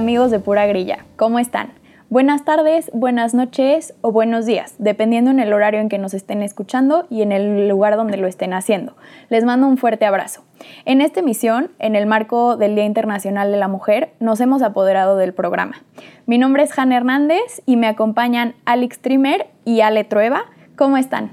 amigos 0.00 0.30
de 0.30 0.40
Pura 0.40 0.66
Grilla, 0.66 1.04
¿cómo 1.16 1.38
están? 1.38 1.74
Buenas 2.08 2.46
tardes, 2.46 2.90
buenas 2.94 3.34
noches 3.34 3.92
o 4.00 4.12
buenos 4.12 4.46
días, 4.46 4.74
dependiendo 4.78 5.30
en 5.30 5.40
el 5.40 5.52
horario 5.52 5.78
en 5.78 5.90
que 5.90 5.98
nos 5.98 6.14
estén 6.14 6.42
escuchando 6.42 7.06
y 7.10 7.20
en 7.20 7.32
el 7.32 7.68
lugar 7.68 7.96
donde 7.96 8.16
lo 8.16 8.26
estén 8.26 8.54
haciendo. 8.54 8.96
Les 9.28 9.44
mando 9.44 9.66
un 9.66 9.76
fuerte 9.76 10.06
abrazo. 10.06 10.42
En 10.86 11.02
esta 11.02 11.20
emisión, 11.20 11.70
en 11.78 11.96
el 11.96 12.06
marco 12.06 12.56
del 12.56 12.76
Día 12.76 12.86
Internacional 12.86 13.52
de 13.52 13.58
la 13.58 13.68
Mujer, 13.68 14.14
nos 14.20 14.40
hemos 14.40 14.62
apoderado 14.62 15.18
del 15.18 15.34
programa. 15.34 15.82
Mi 16.24 16.38
nombre 16.38 16.62
es 16.62 16.78
Hanna 16.78 16.96
Hernández 16.96 17.60
y 17.66 17.76
me 17.76 17.86
acompañan 17.86 18.54
Alex 18.64 19.00
Trimer 19.00 19.48
y 19.66 19.82
Ale 19.82 20.04
Trueba. 20.04 20.44
¿Cómo 20.76 20.96
están? 20.96 21.32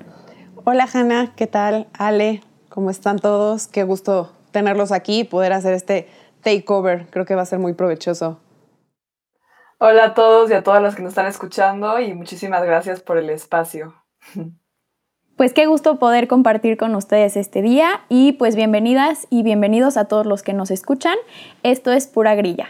Hola 0.66 0.90
Hanna, 0.94 1.32
¿qué 1.38 1.48
tal? 1.48 1.88
Ale, 1.98 2.42
¿cómo 2.68 2.90
están 2.90 3.18
todos? 3.18 3.68
Qué 3.68 3.84
gusto 3.84 4.34
tenerlos 4.52 4.92
aquí 4.92 5.20
y 5.20 5.24
poder 5.24 5.54
hacer 5.54 5.74
este 5.74 6.10
takeover. 6.44 7.08
Creo 7.12 7.24
que 7.26 7.34
va 7.34 7.44
a 7.44 7.46
ser 7.46 7.60
muy 7.60 7.72
provechoso. 7.72 8.40
Hola 9.80 10.06
a 10.06 10.14
todos 10.16 10.50
y 10.50 10.56
a 10.56 10.64
todas 10.64 10.82
las 10.82 10.96
que 10.96 11.04
nos 11.04 11.12
están 11.12 11.28
escuchando 11.28 12.00
y 12.00 12.12
muchísimas 12.16 12.64
gracias 12.64 13.02
por 13.02 13.18
el 13.18 13.30
espacio. 13.30 13.94
Pues 15.36 15.54
qué 15.54 15.68
gusto 15.68 16.00
poder 16.00 16.28
compartir 16.28 16.78
con 16.78 16.96
ustedes 16.96 17.38
este 17.38 17.62
día 17.62 18.02
y 18.10 18.32
pues 18.32 18.56
bienvenidas 18.56 19.28
y 19.30 19.44
bienvenidos 19.44 19.96
a 19.96 20.06
todos 20.06 20.26
los 20.26 20.42
que 20.42 20.54
nos 20.54 20.72
escuchan. 20.72 21.14
Esto 21.62 21.92
es 21.92 22.08
Pura 22.08 22.34
Grilla. 22.34 22.70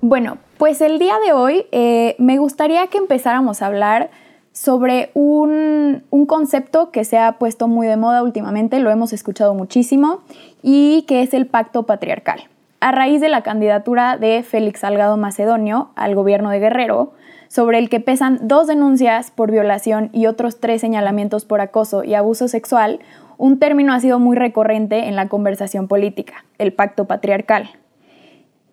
Bueno, 0.00 0.38
pues 0.56 0.80
el 0.80 0.98
día 0.98 1.18
de 1.22 1.34
hoy 1.34 1.66
eh, 1.70 2.16
me 2.18 2.38
gustaría 2.38 2.86
que 2.86 2.96
empezáramos 2.96 3.60
a 3.60 3.66
hablar 3.66 4.08
sobre 4.52 5.10
un, 5.12 6.02
un, 6.08 6.24
concepto 6.24 6.90
que 6.90 7.04
se 7.04 7.18
ha 7.18 7.32
puesto 7.32 7.68
muy 7.68 7.86
de 7.86 7.98
moda 7.98 8.22
últimamente, 8.22 8.80
lo 8.80 8.88
hemos 8.90 9.12
escuchado 9.12 9.52
muchísimo, 9.52 10.22
y 10.62 11.02
que 11.02 11.20
es 11.20 11.34
el 11.34 11.46
pacto 11.46 11.82
patriarcal 11.82 12.48
a 12.80 12.92
raíz 12.92 13.20
de 13.20 13.28
la 13.28 13.42
candidatura 13.42 14.16
de 14.16 14.42
Félix 14.42 14.80
Salgado 14.80 15.16
Macedonio 15.16 15.90
al 15.96 16.14
gobierno 16.14 16.50
de 16.50 16.60
Guerrero, 16.60 17.12
sobre 17.48 17.78
el 17.78 17.88
que 17.88 18.00
pesan 18.00 18.38
dos 18.42 18.66
denuncias 18.66 19.30
por 19.30 19.50
violación 19.50 20.10
y 20.12 20.26
otros 20.26 20.60
tres 20.60 20.80
señalamientos 20.80 21.44
por 21.44 21.60
acoso 21.60 22.04
y 22.04 22.14
abuso 22.14 22.46
sexual, 22.46 23.00
un 23.36 23.58
término 23.58 23.92
ha 23.92 24.00
sido 24.00 24.18
muy 24.18 24.36
recurrente 24.36 25.08
en 25.08 25.16
la 25.16 25.28
conversación 25.28 25.88
política, 25.88 26.44
el 26.58 26.72
pacto 26.72 27.06
patriarcal. 27.06 27.70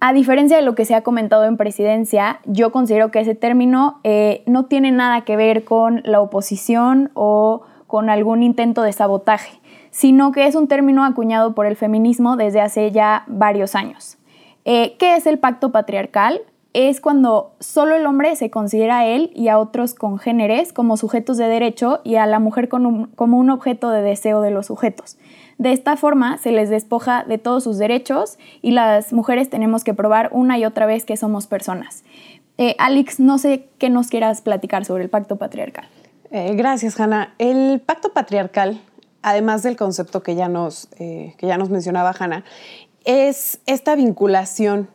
A 0.01 0.11
diferencia 0.11 0.57
de 0.57 0.63
lo 0.63 0.75
que 0.75 0.85
se 0.85 0.93
ha 0.93 1.01
comentado 1.01 1.45
en 1.45 1.57
presidencia, 1.57 2.39
yo 2.45 2.71
considero 2.71 3.11
que 3.11 3.21
ese 3.21 3.33
término 3.33 4.01
eh, 4.03 4.43
no 4.45 4.65
tiene 4.65 4.91
nada 4.91 5.21
que 5.21 5.35
ver 5.35 5.63
con 5.63 6.01
la 6.03 6.19
oposición 6.19 7.11
o 7.13 7.61
con 7.87 8.09
algún 8.09 8.43
intento 8.43 8.81
de 8.83 8.91
sabotaje 8.91 9.59
sino 9.95 10.33
que 10.33 10.45
es 10.45 10.55
un 10.55 10.67
término 10.67 11.05
acuñado 11.05 11.55
por 11.55 11.65
el 11.65 11.77
feminismo 11.77 12.35
desde 12.35 12.59
hace 12.59 12.91
ya 12.91 13.23
varios 13.27 13.75
años. 13.75 14.17
Eh, 14.65 14.97
¿Qué 14.99 15.15
es 15.15 15.25
el 15.25 15.39
pacto 15.39 15.71
patriarcal? 15.71 16.41
Es 16.73 16.99
cuando 16.99 17.53
solo 17.61 17.95
el 17.95 18.05
hombre 18.05 18.35
se 18.35 18.49
considera 18.49 18.99
a 18.99 19.05
él 19.05 19.31
y 19.33 19.47
a 19.47 19.57
otros 19.57 19.93
congéneres 19.93 20.73
como 20.73 20.97
sujetos 20.97 21.37
de 21.37 21.47
derecho 21.47 22.01
y 22.03 22.15
a 22.15 22.25
la 22.25 22.39
mujer 22.39 22.67
como 22.67 23.37
un 23.37 23.49
objeto 23.49 23.89
de 23.89 24.01
deseo 24.01 24.41
de 24.41 24.51
los 24.51 24.65
sujetos. 24.65 25.17
De 25.59 25.71
esta 25.71 25.95
forma 25.95 26.39
se 26.39 26.51
les 26.51 26.69
despoja 26.69 27.23
de 27.23 27.37
todos 27.37 27.63
sus 27.63 27.77
derechos 27.77 28.37
y 28.61 28.71
las 28.71 29.13
mujeres 29.13 29.49
tenemos 29.49 29.85
que 29.85 29.93
probar 29.93 30.27
una 30.33 30.57
y 30.57 30.65
otra 30.65 30.85
vez 30.85 31.05
que 31.05 31.15
somos 31.15 31.47
personas. 31.47 32.03
Eh, 32.57 32.75
Alex, 32.79 33.21
no 33.21 33.37
sé 33.37 33.69
qué 33.77 33.89
nos 33.89 34.07
quieras 34.07 34.41
platicar 34.41 34.83
sobre 34.83 35.05
el 35.05 35.09
pacto 35.09 35.37
patriarcal. 35.37 35.87
Eh, 36.31 36.53
gracias, 36.55 36.99
Hanna. 36.99 37.33
El 37.37 37.79
pacto 37.79 38.11
patriarcal 38.11 38.81
además 39.25 39.63
del 39.63 39.75
concepto 39.75 40.21
que 40.21 40.35
ya 40.35 40.47
nos, 40.47 40.87
eh, 40.99 41.33
que 41.37 41.47
ya 41.47 41.57
nos 41.57 41.71
mencionaba 41.71 42.13
Hanna, 42.17 42.45
es 43.05 43.59
esta 43.65 43.95
vinculación 43.95 44.87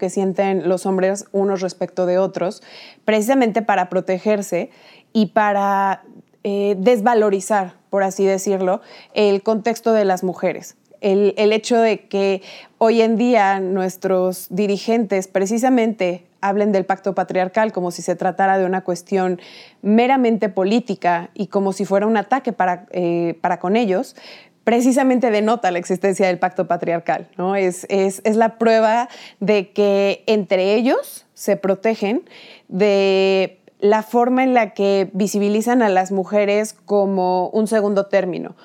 que 0.00 0.10
sienten 0.10 0.68
los 0.68 0.84
hombres 0.84 1.26
unos 1.30 1.60
respecto 1.60 2.04
de 2.04 2.18
otros, 2.18 2.64
precisamente 3.04 3.62
para 3.62 3.88
protegerse 3.88 4.70
y 5.12 5.26
para 5.26 6.02
eh, 6.42 6.74
desvalorizar, 6.76 7.74
por 7.88 8.02
así 8.02 8.24
decirlo, 8.24 8.80
el 9.14 9.44
contexto 9.44 9.92
de 9.92 10.04
las 10.04 10.24
mujeres. 10.24 10.76
El, 11.00 11.34
el, 11.36 11.52
hecho 11.52 11.78
de 11.78 12.08
que 12.08 12.42
hoy 12.78 13.02
en 13.02 13.16
día 13.16 13.60
nuestros 13.60 14.48
dirigentes 14.50 15.28
precisamente 15.28 16.27
hablen 16.40 16.72
del 16.72 16.84
pacto 16.84 17.14
patriarcal 17.14 17.72
como 17.72 17.90
si 17.90 18.02
se 18.02 18.16
tratara 18.16 18.58
de 18.58 18.64
una 18.64 18.82
cuestión 18.82 19.40
meramente 19.82 20.48
política 20.48 21.30
y 21.34 21.48
como 21.48 21.72
si 21.72 21.84
fuera 21.84 22.06
un 22.06 22.16
ataque 22.16 22.52
para, 22.52 22.86
eh, 22.90 23.38
para 23.40 23.58
con 23.58 23.76
ellos, 23.76 24.16
precisamente 24.64 25.30
denota 25.30 25.70
la 25.70 25.78
existencia 25.78 26.26
del 26.26 26.38
pacto 26.38 26.68
patriarcal. 26.68 27.28
¿no? 27.36 27.56
Es, 27.56 27.86
es, 27.88 28.20
es 28.24 28.36
la 28.36 28.58
prueba 28.58 29.08
de 29.40 29.72
que 29.72 30.24
entre 30.26 30.74
ellos 30.74 31.26
se 31.34 31.56
protegen 31.56 32.22
de 32.68 33.60
la 33.80 34.02
forma 34.02 34.42
en 34.42 34.54
la 34.54 34.74
que 34.74 35.08
visibilizan 35.12 35.82
a 35.82 35.88
las 35.88 36.10
mujeres 36.10 36.72
como 36.72 37.48
un 37.50 37.66
segundo 37.66 38.06
término, 38.06 38.56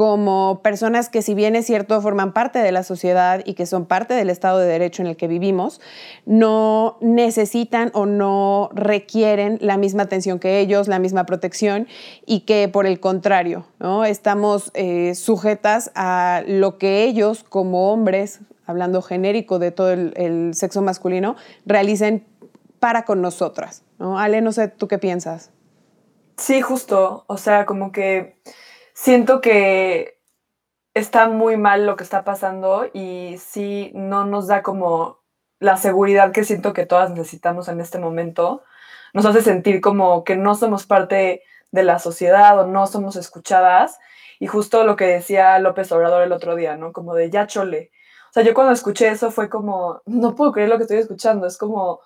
como 0.00 0.60
personas 0.62 1.10
que 1.10 1.20
si 1.20 1.34
bien 1.34 1.54
es 1.56 1.66
cierto 1.66 2.00
forman 2.00 2.32
parte 2.32 2.60
de 2.60 2.72
la 2.72 2.84
sociedad 2.84 3.42
y 3.44 3.52
que 3.52 3.66
son 3.66 3.84
parte 3.84 4.14
del 4.14 4.30
Estado 4.30 4.58
de 4.58 4.66
Derecho 4.66 5.02
en 5.02 5.08
el 5.08 5.16
que 5.18 5.28
vivimos, 5.28 5.78
no 6.24 6.96
necesitan 7.02 7.90
o 7.92 8.06
no 8.06 8.70
requieren 8.72 9.58
la 9.60 9.76
misma 9.76 10.04
atención 10.04 10.38
que 10.38 10.58
ellos, 10.58 10.88
la 10.88 10.98
misma 10.98 11.26
protección 11.26 11.86
y 12.24 12.46
que 12.46 12.66
por 12.68 12.86
el 12.86 12.98
contrario, 12.98 13.66
¿no? 13.78 14.06
estamos 14.06 14.70
eh, 14.72 15.14
sujetas 15.14 15.92
a 15.94 16.44
lo 16.46 16.78
que 16.78 17.04
ellos 17.04 17.44
como 17.46 17.92
hombres, 17.92 18.40
hablando 18.64 19.02
genérico 19.02 19.58
de 19.58 19.70
todo 19.70 19.92
el, 19.92 20.14
el 20.16 20.54
sexo 20.54 20.80
masculino, 20.80 21.36
realicen 21.66 22.24
para 22.78 23.04
con 23.04 23.20
nosotras. 23.20 23.82
¿no? 23.98 24.18
Ale, 24.18 24.40
no 24.40 24.52
sé, 24.52 24.68
¿tú 24.68 24.88
qué 24.88 24.96
piensas? 24.96 25.50
Sí, 26.38 26.62
justo, 26.62 27.24
o 27.26 27.36
sea, 27.36 27.66
como 27.66 27.92
que 27.92 28.38
siento 29.00 29.40
que 29.40 30.20
está 30.92 31.26
muy 31.26 31.56
mal 31.56 31.86
lo 31.86 31.96
que 31.96 32.04
está 32.04 32.22
pasando 32.22 32.86
y 32.92 33.36
sí 33.38 33.90
no 33.94 34.26
nos 34.26 34.46
da 34.46 34.62
como 34.62 35.20
la 35.58 35.78
seguridad 35.78 36.32
que 36.32 36.44
siento 36.44 36.74
que 36.74 36.84
todas 36.84 37.10
necesitamos 37.10 37.68
en 37.68 37.80
este 37.80 37.98
momento. 37.98 38.62
Nos 39.14 39.24
hace 39.24 39.40
sentir 39.40 39.80
como 39.80 40.22
que 40.22 40.36
no 40.36 40.54
somos 40.54 40.84
parte 40.86 41.42
de 41.70 41.82
la 41.82 41.98
sociedad 41.98 42.60
o 42.60 42.66
no 42.66 42.86
somos 42.86 43.16
escuchadas. 43.16 43.98
Y 44.38 44.48
justo 44.48 44.84
lo 44.84 44.96
que 44.96 45.06
decía 45.06 45.58
López 45.60 45.90
Obrador 45.92 46.22
el 46.22 46.32
otro 46.32 46.54
día, 46.54 46.76
¿no? 46.76 46.92
Como 46.92 47.14
de 47.14 47.30
ya 47.30 47.46
chole. 47.46 47.92
O 48.28 48.32
sea, 48.34 48.42
yo 48.42 48.52
cuando 48.52 48.74
escuché 48.74 49.08
eso 49.08 49.30
fue 49.30 49.48
como, 49.48 50.02
no 50.04 50.34
puedo 50.34 50.52
creer 50.52 50.68
lo 50.68 50.76
que 50.76 50.82
estoy 50.82 50.98
escuchando. 50.98 51.46
Es 51.46 51.56
como, 51.56 52.00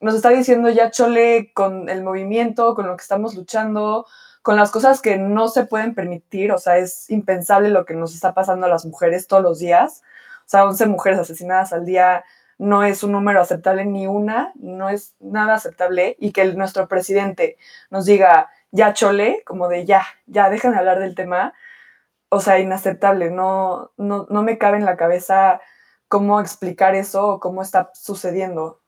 nos 0.00 0.16
está 0.16 0.30
diciendo 0.30 0.68
ya 0.68 0.90
chole 0.90 1.52
con 1.54 1.88
el 1.88 2.02
movimiento, 2.02 2.74
con 2.74 2.88
lo 2.88 2.96
que 2.96 3.02
estamos 3.02 3.36
luchando, 3.36 4.06
con 4.44 4.56
las 4.58 4.70
cosas 4.70 5.00
que 5.00 5.16
no 5.16 5.48
se 5.48 5.64
pueden 5.64 5.94
permitir, 5.94 6.52
o 6.52 6.58
sea, 6.58 6.76
es 6.76 7.08
impensable 7.10 7.70
lo 7.70 7.86
que 7.86 7.94
nos 7.94 8.14
está 8.14 8.34
pasando 8.34 8.66
a 8.66 8.68
las 8.68 8.84
mujeres 8.84 9.26
todos 9.26 9.42
los 9.42 9.58
días. 9.58 10.02
O 10.40 10.48
sea, 10.48 10.66
11 10.66 10.84
mujeres 10.88 11.18
asesinadas 11.18 11.72
al 11.72 11.86
día 11.86 12.24
no 12.58 12.84
es 12.84 13.02
un 13.02 13.12
número 13.12 13.40
aceptable 13.40 13.86
ni 13.86 14.06
una, 14.06 14.52
no 14.56 14.90
es 14.90 15.14
nada 15.18 15.54
aceptable 15.54 16.16
y 16.20 16.32
que 16.32 16.44
nuestro 16.52 16.88
presidente 16.88 17.56
nos 17.88 18.04
diga, 18.04 18.50
ya 18.70 18.92
chole, 18.92 19.42
como 19.46 19.68
de 19.68 19.86
ya, 19.86 20.04
ya, 20.26 20.50
dejen 20.50 20.72
de 20.72 20.78
hablar 20.78 20.98
del 21.00 21.14
tema, 21.14 21.54
o 22.28 22.40
sea, 22.40 22.58
inaceptable, 22.58 23.30
no, 23.30 23.92
no, 23.96 24.26
no 24.28 24.42
me 24.42 24.58
cabe 24.58 24.76
en 24.76 24.84
la 24.84 24.98
cabeza 24.98 25.62
cómo 26.08 26.38
explicar 26.38 26.94
eso 26.94 27.28
o 27.28 27.40
cómo 27.40 27.62
está 27.62 27.90
sucediendo. 27.94 28.82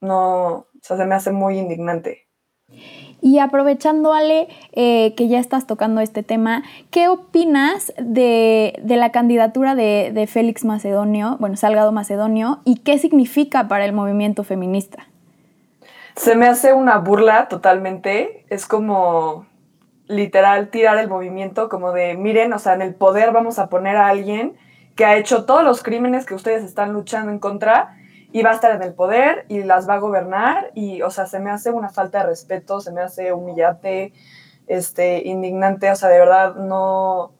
No, 0.00 0.46
o 0.48 0.66
sea, 0.80 0.96
se 0.96 1.04
me 1.04 1.14
hace 1.16 1.32
muy 1.32 1.58
indignante. 1.58 2.28
Y 3.20 3.38
aprovechando, 3.38 4.12
Ale, 4.14 4.48
eh, 4.72 5.14
que 5.16 5.28
ya 5.28 5.38
estás 5.38 5.66
tocando 5.66 6.00
este 6.00 6.22
tema, 6.22 6.62
¿qué 6.90 7.08
opinas 7.08 7.92
de, 7.98 8.80
la 8.84 9.12
candidatura 9.12 9.74
de, 9.74 10.28
Félix 10.30 10.64
Macedonio, 10.64 11.36
bueno, 11.38 11.56
Salgado 11.56 11.92
Macedonio, 11.92 12.60
y 12.64 12.76
qué 12.76 12.98
significa 12.98 13.68
para 13.68 13.84
el 13.84 13.92
movimiento 13.92 14.44
feminista? 14.44 15.06
Se 16.16 16.34
me 16.34 16.46
hace 16.46 16.72
una 16.72 16.98
burla 16.98 17.48
totalmente. 17.48 18.44
Es 18.48 18.66
como 18.66 19.46
literal 20.06 20.68
tirar 20.68 20.98
el 20.98 21.08
movimiento, 21.08 21.68
como 21.68 21.92
de, 21.92 22.16
miren, 22.16 22.52
o 22.52 22.58
sea, 22.58 22.74
en 22.74 22.82
el 22.82 22.94
poder 22.94 23.32
vamos 23.32 23.58
a 23.58 23.68
poner 23.68 23.96
a 23.96 24.08
alguien 24.08 24.56
que 24.96 25.04
ha 25.04 25.16
hecho 25.16 25.44
todos 25.44 25.62
los 25.62 25.82
crímenes 25.82 26.26
que 26.26 26.34
ustedes 26.34 26.64
están 26.64 26.92
luchando 26.92 27.30
en 27.30 27.38
contra 27.38 27.96
y 28.32 28.42
va 28.42 28.50
a 28.50 28.54
estar 28.54 28.74
en 28.74 28.82
el 28.82 28.94
poder 28.94 29.44
y 29.48 29.62
las 29.62 29.88
va 29.88 29.94
a 29.94 29.98
gobernar 29.98 30.70
y, 30.74 31.02
o 31.02 31.10
sea, 31.10 31.26
se 31.26 31.40
me 31.40 31.50
hace 31.50 31.70
una 31.70 31.88
falta 31.88 32.20
de 32.20 32.26
respeto, 32.26 32.80
se 32.80 32.92
me 32.92 33.00
hace 33.00 33.32
humillante, 33.32 34.12
este, 34.66 35.26
indignante, 35.26 35.90
o 35.90 35.96
sea, 35.96 36.08
de 36.08 36.18
verdad 36.18 36.54
no, 36.54 37.32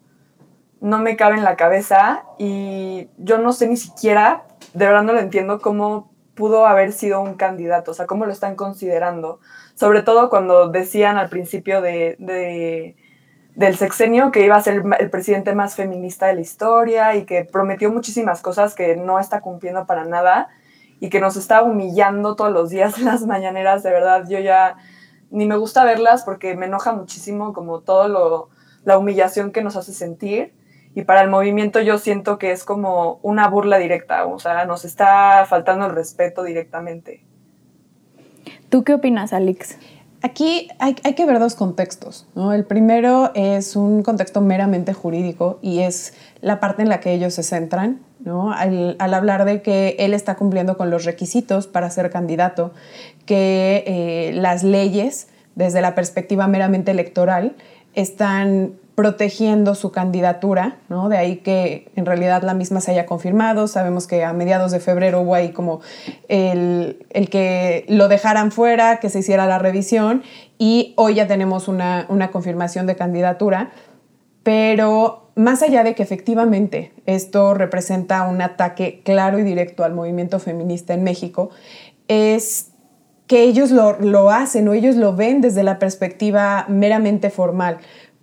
no 0.81 0.98
me 0.98 1.16
cabe 1.16 1.37
en 1.37 1.44
la 1.44 1.56
cabeza 1.56 2.25
y 2.38 3.08
yo 3.19 3.38
no 3.38 3.52
sé 3.52 3.69
ni 3.69 3.76
siquiera, 3.76 4.44
de 4.75 4.87
verdad 4.87 5.02
no 5.02 5.12
lo 5.12 5.20
entiendo 5.20 5.60
cómo 5.60 6.10
pudo 6.34 6.66
haber 6.66 6.93
sido 6.93 7.20
un 7.20 7.34
candidato, 7.34 7.93
o 7.93 7.94
sea, 7.94 8.06
cómo 8.06 8.26
lo 8.26 8.32
están 8.32 8.56
considerando, 8.56 9.40
sobre 9.75 10.02
todo 10.02 10.28
cuando 10.28 10.69
decían 10.70 11.19
al 11.19 11.28
principio 11.28 11.82
de, 11.82 12.16
del 13.54 13.76
sexenio 13.76 14.32
que 14.32 14.44
iba 14.44 14.56
a 14.56 14.62
ser 14.62 14.82
el 14.98 15.10
presidente 15.10 15.54
más 15.54 15.76
feminista 15.76 16.26
de 16.26 16.34
la 16.34 16.40
historia 16.40 17.14
y 17.14 17.26
que 17.26 17.44
prometió 17.44 17.93
muchísimas 17.93 18.40
cosas 18.40 18.75
que 18.75 18.96
no 18.96 19.20
está 19.20 19.40
cumpliendo 19.40 19.86
para 19.86 20.04
nada 20.04 20.48
y 21.00 21.08
que 21.08 21.20
nos 21.20 21.37
está 21.37 21.62
humillando 21.62 22.37
todos 22.37 22.52
los 22.52 22.70
días 22.70 23.00
las 23.00 23.26
mañaneras, 23.26 23.82
de 23.82 23.91
verdad, 23.91 24.26
yo 24.29 24.38
ya 24.38 24.76
ni 25.31 25.47
me 25.47 25.56
gusta 25.56 25.85
verlas 25.85 26.25
porque 26.25 26.55
me 26.55 26.67
enoja 26.67 26.93
muchísimo 26.93 27.52
como 27.52 27.81
todo 27.81 28.08
lo, 28.08 28.49
la 28.85 28.99
humillación 28.99 29.52
que 29.52 29.62
nos 29.62 29.76
hace 29.76 29.93
sentir 29.93 30.55
y 30.94 31.02
para 31.02 31.23
el 31.23 31.31
movimiento 31.31 31.81
yo 31.81 31.99
siento 31.99 32.38
que 32.38 32.50
es 32.50 32.64
como 32.64 33.20
una 33.23 33.49
burla 33.49 33.79
directa, 33.79 34.26
o 34.26 34.38
sea, 34.38 34.64
nos 34.64 34.85
está 34.85 35.47
faltando 35.49 35.87
el 35.87 35.93
respeto 35.93 36.43
directamente. 36.43 37.25
¿Tú 38.69 38.82
qué 38.85 38.94
opinas, 38.94 39.32
Alex? 39.32 39.79
Aquí 40.22 40.69
hay, 40.78 40.94
que 40.94 41.25
ver 41.25 41.38
dos 41.38 41.55
contextos. 41.55 42.26
¿no? 42.34 42.52
El 42.52 42.64
primero 42.64 43.32
es 43.34 43.75
un 43.75 44.02
contexto 44.02 44.40
meramente 44.43 44.93
jurídico 44.93 45.58
y 45.62 45.81
es 45.81 46.12
la 46.43 46.61
parte 46.61 46.82
en 46.82 46.90
la 46.90 47.00
que 47.00 47.12
ellos 47.12 47.34
se 47.34 47.43
centran, 47.43 48.00
¿no? 48.22 48.52
al, 48.52 48.96
hablar 48.99 49.46
de 49.46 49.62
que 49.62 49.96
él 49.99 50.12
está 50.12 50.37
cumpliendo 50.37 50.76
con 50.76 50.90
los 50.90 51.05
requisitos 51.05 51.67
para 51.67 51.88
ser 51.88 52.11
candidato, 52.11 52.72
que 53.25 53.82
eh, 53.87 54.32
las 54.34 54.62
leyes, 54.62 55.28
desde 55.55 55.81
la 55.81 55.94
perspectiva 55.94 56.46
meramente 56.46 56.90
electoral, 56.90 57.56
están 57.94 58.75
protegiendo 58.94 59.75
su 59.75 59.92
candidatura, 59.92 60.78
¿no? 60.88 61.08
De 61.08 61.16
ahí 61.16 61.37
que 61.37 61.90
en 61.96 62.06
realidad 62.06 62.42
la 62.42 62.54
misma 62.54 62.81
se 62.81 62.90
haya 62.90 63.06
confirmado. 63.06 63.66
Sabemos 63.66 64.06
que 64.06 64.25
a 64.25 64.32
mediados 64.32 64.72
de 64.72 64.81
febrero 64.81 65.22
hubo 65.22 65.34
ahí 65.34 65.52
como 65.52 65.81
el, 66.28 67.06
que 67.31 67.87
lo 67.88 68.08
dejaran 68.08 68.52
fuera, 68.52 68.98
que 68.98 69.08
se 69.08 69.20
hiciera 69.20 69.46
la 69.46 69.58
revisión 69.58 70.22
y 70.58 70.92
hoy 70.96 71.14
ya 71.14 71.26
tenemos 71.26 71.69
una, 71.69 72.06
una 72.08 72.31
confirmación 72.31 72.87
de 72.87 72.96
candidatura. 72.96 73.70
Pero 74.42 75.31
más 75.34 75.62
allá 75.62 75.84
de 75.84 75.94
que 75.94 76.02
efectivamente 76.02 76.93
esto 77.06 77.54
representa 77.54 78.28
un 78.28 78.43
ataque 78.43 79.02
claro 79.04 79.38
y 79.38 79.43
directo 79.43 79.84
al 79.84 79.94
movimiento 79.94 80.38
feminista 80.38 80.94
en 80.94 81.04
México, 81.04 81.50
es 82.08 82.70
que 83.26 83.44
ellos 83.44 83.70
lo, 83.70 83.98
lo, 84.00 84.31
hacen 84.31 84.66
o 84.66 84.72
ellos 84.72 84.96
lo 84.96 85.14
ven 85.14 85.40
desde 85.40 85.62
la 85.62 85.78
perspectiva 85.78 86.64
meramente 86.69 87.31
formal 87.31 87.78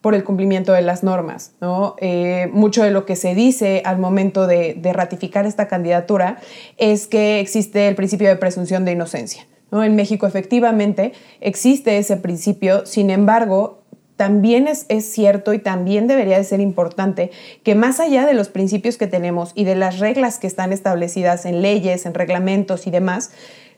por 0.08 0.16
el 0.16 0.24
cumplimiento 0.24 0.72
de 0.72 0.84
las 0.84 1.04
normas. 1.04 1.52
¿no? 1.60 1.98
Eh, 2.00 2.50
mucho 2.54 2.82
de 2.82 2.92
lo 2.92 3.06
que 3.06 3.18
se 3.18 3.36
dice 3.36 3.82
al 3.84 3.98
momento 3.98 4.48
de, 4.48 4.80
ratificar 4.94 5.46
esta 5.46 5.68
candidatura 5.68 6.38
es 6.78 7.08
que 7.08 7.42
existe 7.42 7.90
el 7.90 7.96
principio 7.96 8.30
de 8.30 8.38
presunción 8.38 8.86
de 8.86 8.94
inocencia. 8.94 9.46
¿no? 9.70 9.84
En 9.84 9.98
México 9.98 10.26
efectivamente 10.26 11.12
existe 11.42 11.98
ese 11.98 12.16
principio, 12.16 12.86
sin 12.86 13.10
embargo, 13.10 13.82
también 14.16 14.70
es, 14.70 14.86
es, 14.88 15.12
cierto 15.12 15.54
y 15.54 15.60
también 15.60 16.08
debería 16.08 16.38
de 16.38 16.46
ser 16.46 16.62
importante 16.62 17.30
que 17.64 17.76
más 17.76 18.00
allá 18.00 18.26
de 18.26 18.34
los 18.34 18.48
principios 18.48 18.96
que 18.96 19.08
tenemos 19.08 19.52
y 19.56 19.66
de 19.66 19.76
las 19.76 20.00
reglas 20.00 20.40
que 20.40 20.48
están 20.48 20.72
establecidas 20.72 21.46
en 21.46 21.62
leyes, 21.62 22.06
en 22.06 22.14
reglamentos 22.14 22.88
y 22.88 22.92
demás, 22.92 23.32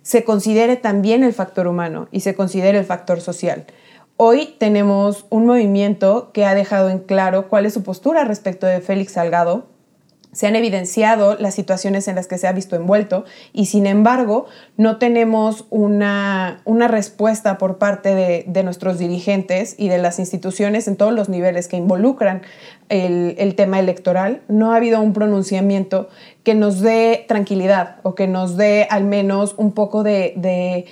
se 0.03 0.23
considere 0.23 0.75
también 0.75 1.23
el 1.23 1.33
factor 1.33 1.65
humano 1.65 2.07
y 2.11 2.19
se 2.19 2.35
considere 2.35 2.77
el 2.77 2.85
factor 2.85 3.19
social. 3.19 3.65
Hoy 4.21 4.53
tenemos 4.57 5.25
un 5.29 5.45
movimiento 5.45 6.31
que 6.33 6.43
ha 6.43 6.53
dejado 6.53 6.89
en 6.89 6.99
claro 6.99 7.47
cuál 7.47 7.65
es 7.65 7.73
su 7.73 7.83
postura 7.83 8.25
respecto 8.25 8.67
de 8.67 8.81
Félix 8.81 9.13
Salgado. 9.13 9.67
Se 10.33 10.45
han 10.45 10.57
evidenciado 10.57 11.35
las 11.35 11.55
situaciones 11.55 12.05
en 12.09 12.15
las 12.15 12.27
que 12.27 12.37
se 12.37 12.45
ha 12.45 12.51
visto 12.51 12.75
envuelto 12.75 13.23
y 13.53 13.67
sin 13.67 13.85
embargo 13.85 14.47
no 14.75 14.97
tenemos 14.97 15.67
una, 15.69 16.61
respuesta 16.89 17.57
por 17.57 17.77
parte 17.77 18.43
de, 18.45 18.63
nuestros 18.63 18.99
dirigentes 18.99 19.75
y 19.77 19.87
de 19.87 19.99
las 19.99 20.19
instituciones 20.19 20.89
en 20.89 20.97
todos 20.97 21.13
los 21.13 21.29
niveles 21.29 21.69
que 21.69 21.77
involucran 21.77 22.41
el, 22.89 23.55
tema 23.55 23.79
electoral. 23.79 24.41
No 24.49 24.73
ha 24.73 24.75
habido 24.75 24.99
un 24.99 25.13
pronunciamiento 25.13 26.09
que 26.43 26.55
nos 26.55 26.81
dé 26.81 27.23
tranquilidad 27.29 28.01
o 28.03 28.15
que 28.15 28.27
nos 28.27 28.57
dé 28.57 28.85
al 28.89 29.05
menos 29.05 29.55
un 29.55 29.71
poco 29.71 30.03
de, 30.03 30.85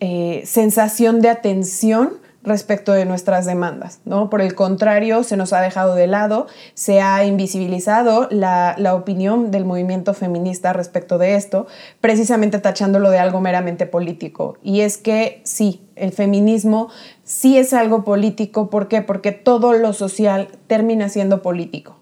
eh, 0.00 0.42
sensación 0.46 1.20
de 1.20 1.28
atención 1.28 2.24
respecto 2.46 2.92
de 2.92 3.04
nuestras 3.04 3.44
demandas. 3.44 4.00
¿no? 4.04 4.30
Por 4.30 4.40
el 4.40 4.54
contrario, 4.54 5.24
se 5.24 5.36
nos 5.36 5.52
ha 5.52 5.60
dejado 5.60 5.94
de 5.94 6.06
lado, 6.06 6.46
se 6.74 7.00
ha 7.00 7.24
invisibilizado 7.24 8.28
la, 8.30 8.76
opinión 8.94 9.50
del 9.50 9.64
movimiento 9.64 10.14
feminista 10.14 10.72
respecto 10.72 11.18
de 11.18 11.34
esto, 11.34 11.66
precisamente 12.00 12.58
tachándolo 12.60 13.10
de 13.10 13.18
algo 13.18 13.40
meramente 13.40 13.84
político. 13.84 14.56
Y 14.62 14.80
es 14.80 14.96
que 14.96 15.40
sí, 15.44 15.82
el 15.96 16.12
feminismo 16.12 16.88
sí 17.24 17.58
es 17.58 17.72
algo 17.74 18.04
político. 18.04 18.70
¿Por 18.70 18.88
qué? 18.88 19.02
Porque 19.02 19.32
todo 19.32 19.72
lo 19.72 19.92
social 19.92 20.48
termina 20.68 21.08
siendo 21.08 21.42
político. 21.42 21.96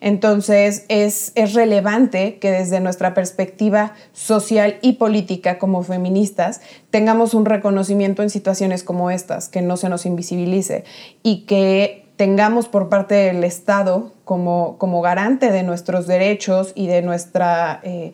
Entonces 0.00 0.84
es, 0.88 1.32
relevante 1.54 2.38
que 2.38 2.50
desde 2.50 2.80
nuestra 2.80 3.14
perspectiva 3.14 3.94
social 4.12 4.78
y 4.82 4.94
política 4.94 5.58
como 5.58 5.82
feministas 5.82 6.60
tengamos 6.90 7.34
un 7.34 7.44
reconocimiento 7.44 8.22
en 8.22 8.30
situaciones 8.30 8.84
como 8.84 9.10
estas, 9.10 9.48
que 9.48 9.62
no 9.62 9.76
se 9.76 9.88
nos 9.88 10.06
invisibilice 10.06 10.84
y 11.22 11.44
que 11.46 12.06
tengamos 12.16 12.68
por 12.68 12.88
parte 12.88 13.14
del 13.14 13.44
Estado 13.44 14.12
como, 14.24 15.00
garante 15.02 15.50
de 15.50 15.62
nuestros 15.62 16.06
derechos 16.06 16.72
y 16.74 16.86
de 16.86 17.02
nuestra, 17.02 17.80
eh, 17.82 18.12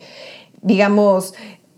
digamos, 0.61 1.33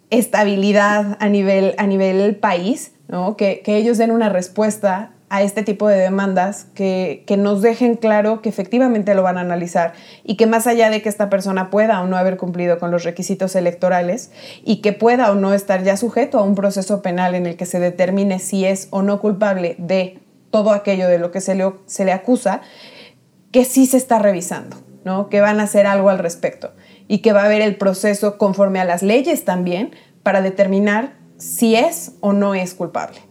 estabilidad 0.09 1.17
a 1.19 1.29
nivel, 1.29 1.75
a 1.77 1.87
nivel 1.87 2.35
país, 2.35 2.93
que, 3.37 3.61
que 3.61 3.77
ellos 3.77 3.97
den 3.97 4.11
una 4.11 4.29
respuesta 4.29 5.11
a 5.31 5.41
este 5.43 5.63
tipo 5.63 5.87
de 5.87 5.97
demandas 5.97 6.67
que, 6.75 7.23
nos 7.37 7.61
dejen 7.61 7.95
claro 7.95 8.41
que 8.41 8.49
efectivamente 8.49 9.15
lo 9.15 9.23
van 9.23 9.37
a 9.37 9.41
analizar 9.41 9.93
y 10.25 10.35
que 10.35 10.45
más 10.45 10.67
allá 10.67 10.89
de 10.89 11.01
que 11.01 11.07
esta 11.07 11.29
persona 11.29 11.69
pueda 11.69 12.01
o 12.01 12.07
no 12.07 12.17
haber 12.17 12.35
cumplido 12.35 12.79
con 12.79 12.91
los 12.91 13.05
requisitos 13.05 13.55
electorales 13.55 14.31
y 14.65 14.81
que 14.81 14.91
pueda 14.91 15.31
o 15.31 15.35
no 15.35 15.53
estar 15.53 15.83
ya 15.83 15.95
sujeto 15.95 16.37
a 16.37 16.43
un 16.43 16.53
proceso 16.53 17.01
penal 17.01 17.33
en 17.33 17.45
el 17.45 17.55
que 17.55 17.65
se 17.65 17.79
determine 17.79 18.39
si 18.39 18.65
es 18.65 18.89
o 18.91 19.03
no 19.03 19.21
culpable 19.21 19.75
de 19.77 20.19
todo 20.49 20.71
aquello 20.71 21.07
de 21.07 21.17
lo 21.17 21.31
que 21.31 21.39
se 21.39 21.55
le, 21.55 21.71
se 21.85 22.03
le 22.03 22.11
acusa, 22.11 22.59
que 23.53 23.63
sí 23.63 23.85
se 23.85 23.95
está 23.95 24.19
revisando, 24.19 24.75
¿no? 25.05 25.29
que 25.29 25.39
van 25.39 25.61
a 25.61 25.63
hacer 25.63 25.87
algo 25.87 26.09
al 26.09 26.19
respecto 26.19 26.73
y 27.07 27.19
que 27.19 27.31
va 27.31 27.43
a 27.43 27.45
haber 27.45 27.61
el 27.61 27.77
proceso 27.77 28.37
conforme 28.37 28.81
a 28.81 28.85
las 28.85 29.01
leyes 29.01 29.45
también 29.45 29.95
para 30.23 30.41
determinar 30.41 31.13
si 31.37 31.75
es 31.75 32.15
o 32.19 32.33
no 32.33 32.53
es 32.53 32.73
culpable. 32.73 33.30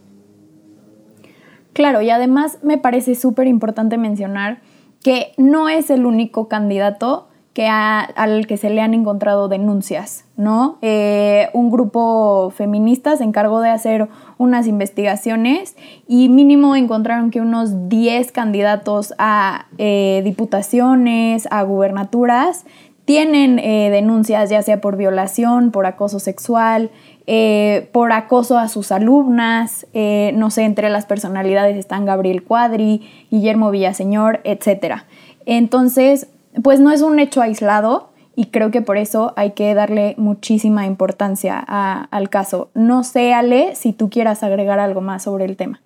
Claro, 1.73 2.01
y 2.01 2.09
además 2.09 2.59
me 2.63 2.77
parece 2.77 3.15
súper 3.15 3.47
importante 3.47 3.97
mencionar 3.97 4.59
que 5.03 5.33
no 5.37 5.69
es 5.69 5.89
el 5.89 6.05
único 6.05 6.47
candidato 6.47 7.27
que 7.53 7.67
al 7.67 8.47
que 8.47 8.55
se 8.55 8.69
le 8.69 8.79
han 8.79 8.93
encontrado 8.93 9.49
denuncias, 9.49 10.23
¿no? 10.37 10.77
Eh, 10.81 11.49
un 11.53 11.69
grupo 11.69 12.49
feminista 12.55 13.17
se 13.17 13.25
encargó 13.25 13.59
de 13.59 13.69
hacer 13.69 14.07
unas 14.37 14.67
investigaciones 14.67 15.75
y 16.07 16.29
mínimo 16.29 16.77
encontraron 16.77 17.29
que 17.29 17.41
unos 17.41 17.89
10 17.89 18.31
candidatos 18.31 19.13
a 19.17 19.65
eh, 19.77 20.21
diputaciones, 20.23 21.45
a 21.51 21.61
gubernaturas, 21.63 22.65
tienen 23.11 23.59
eh, 23.59 23.89
denuncias 23.91 24.49
ya 24.49 24.61
sea 24.61 24.79
por 24.79 24.95
violación, 24.95 25.71
por 25.71 25.85
acoso 25.85 26.17
sexual, 26.17 26.91
eh, 27.27 27.89
por 27.91 28.13
acoso 28.13 28.57
a 28.57 28.69
sus 28.69 28.89
alumnas, 28.93 29.85
eh, 29.91 30.31
no 30.35 30.49
sé, 30.49 30.63
entre 30.63 30.89
las 30.89 31.05
personalidades 31.07 31.75
están 31.75 32.05
Gabriel 32.05 32.41
Cuadri, 32.41 33.27
Guillermo 33.29 33.69
Villaseñor, 33.69 34.39
etc. 34.45 35.01
Entonces, 35.45 36.29
pues 36.63 36.79
no 36.79 36.89
es 36.89 37.01
un 37.01 37.19
hecho 37.19 37.41
aislado 37.41 38.11
y 38.33 38.45
creo 38.45 38.71
que 38.71 38.81
por 38.81 38.95
eso 38.95 39.33
hay 39.35 39.51
que 39.51 39.73
darle 39.73 40.15
muchísima 40.17 40.85
importancia 40.85 41.59
al 41.59 42.29
caso. 42.29 42.69
No 42.75 43.03
sé, 43.03 43.33
Ale, 43.33 43.75
si 43.75 43.91
tú 43.91 44.09
quieras 44.09 44.41
agregar 44.41 44.79
algo 44.79 45.01
más 45.01 45.23
sobre 45.23 45.43
el 45.43 45.57
tema. 45.57 45.81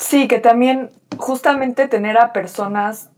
Sí, 0.00 0.26
que 0.26 0.40
también 0.40 0.90
justamente 1.16 1.86
tener 1.86 2.18
a 2.18 2.32
personas 2.32 3.10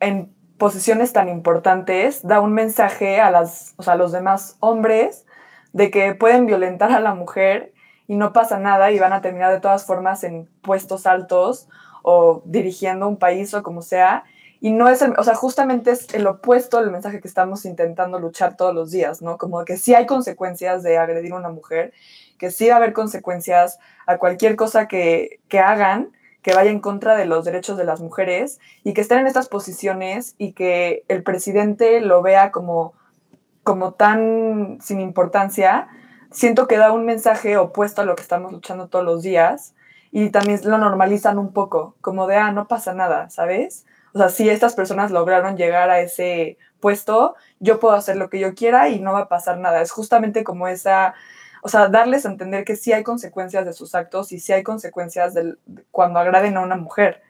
en 0.00 0.32
posiciones 0.62 1.12
tan 1.12 1.28
importantes 1.28 2.24
da 2.24 2.40
un 2.40 2.52
mensaje 2.52 3.20
a, 3.20 3.32
las, 3.32 3.74
a 3.84 3.96
los 3.96 4.12
demás 4.12 4.56
hombres 4.60 5.26
de 5.72 5.90
que 5.90 6.14
pueden 6.14 6.46
violentar 6.46 6.92
a 6.92 7.00
la 7.00 7.16
mujer 7.16 7.72
y 8.06 8.14
no 8.14 8.32
pasa 8.32 8.60
nada 8.60 8.92
y 8.92 9.00
van 9.00 9.12
a 9.12 9.20
terminar 9.22 9.50
de 9.50 9.58
todas 9.58 9.84
formas 9.84 10.22
en 10.22 10.48
puestos 10.62 11.04
altos 11.04 11.68
o 12.04 12.42
dirigiendo 12.44 13.08
un 13.08 13.16
país 13.16 13.52
o 13.54 13.64
como 13.64 13.82
sea. 13.82 14.22
Y 14.60 14.70
no 14.70 14.88
es, 14.88 15.02
el, 15.02 15.14
o 15.18 15.24
sea, 15.24 15.34
justamente 15.34 15.90
es 15.90 16.14
el 16.14 16.28
opuesto 16.28 16.78
del 16.80 16.92
mensaje 16.92 17.20
que 17.20 17.26
estamos 17.26 17.64
intentando 17.64 18.20
luchar 18.20 18.56
todos 18.56 18.72
los 18.72 18.92
días, 18.92 19.20
¿no? 19.20 19.38
Como 19.38 19.64
que 19.64 19.76
sí 19.76 19.96
hay 19.96 20.06
consecuencias 20.06 20.84
de 20.84 20.96
agredir 20.96 21.32
a 21.32 21.38
una 21.38 21.48
mujer, 21.48 21.92
que 22.38 22.52
sí 22.52 22.68
va 22.68 22.74
a 22.74 22.76
haber 22.76 22.92
consecuencias 22.92 23.80
a 24.06 24.16
cualquier 24.18 24.54
cosa 24.54 24.86
que, 24.86 25.40
que 25.48 25.58
hagan, 25.58 26.12
que 26.42 26.54
vaya 26.54 26.70
en 26.70 26.80
contra 26.80 27.16
de 27.16 27.24
los 27.24 27.44
derechos 27.44 27.76
de 27.76 27.84
las 27.84 28.00
mujeres 28.00 28.60
y 28.84 28.94
que 28.94 29.00
estén 29.00 29.18
en 29.18 29.26
estas 29.26 29.48
posiciones 29.48 30.34
y 30.38 30.52
que 30.52 31.04
el 31.08 31.22
presidente 31.22 32.00
lo 32.00 32.22
vea 32.22 32.50
como 32.50 32.94
como 33.62 33.94
tan 33.94 34.78
sin 34.80 35.00
importancia, 35.00 35.88
siento 36.30 36.66
que 36.66 36.78
da 36.78 36.92
un 36.92 37.04
mensaje 37.04 37.56
opuesto 37.56 38.02
a 38.02 38.04
lo 38.04 38.16
que 38.16 38.22
estamos 38.22 38.52
luchando 38.52 38.88
todos 38.88 39.04
los 39.04 39.22
días 39.22 39.74
y 40.10 40.30
también 40.30 40.60
lo 40.64 40.78
normalizan 40.78 41.38
un 41.38 41.52
poco, 41.52 41.96
como 42.00 42.26
de, 42.26 42.36
ah, 42.36 42.52
no 42.52 42.66
pasa 42.68 42.92
nada, 42.92 43.30
¿sabes? 43.30 43.86
O 44.14 44.18
sea, 44.18 44.28
si 44.28 44.48
estas 44.50 44.74
personas 44.74 45.10
lograron 45.10 45.56
llegar 45.56 45.90
a 45.90 46.00
ese 46.00 46.58
puesto, 46.80 47.34
yo 47.60 47.80
puedo 47.80 47.94
hacer 47.94 48.16
lo 48.16 48.28
que 48.28 48.40
yo 48.40 48.54
quiera 48.54 48.88
y 48.88 49.00
no 49.00 49.12
va 49.12 49.20
a 49.20 49.28
pasar 49.28 49.58
nada. 49.58 49.80
Es 49.80 49.90
justamente 49.90 50.44
como 50.44 50.68
esa, 50.68 51.14
o 51.64 51.68
sea, 51.68 51.88
darles 51.88 52.26
a 52.26 52.28
entender 52.28 52.64
que 52.64 52.74
sí 52.74 52.92
hay 52.92 53.04
consecuencias 53.04 53.64
de 53.64 53.72
sus 53.72 53.94
actos 53.94 54.32
y 54.32 54.40
sí 54.40 54.52
hay 54.52 54.64
consecuencias 54.64 55.32
del, 55.32 55.60
cuando 55.92 56.18
agraden 56.18 56.56
a 56.56 56.60
una 56.60 56.76
mujer. 56.76 57.22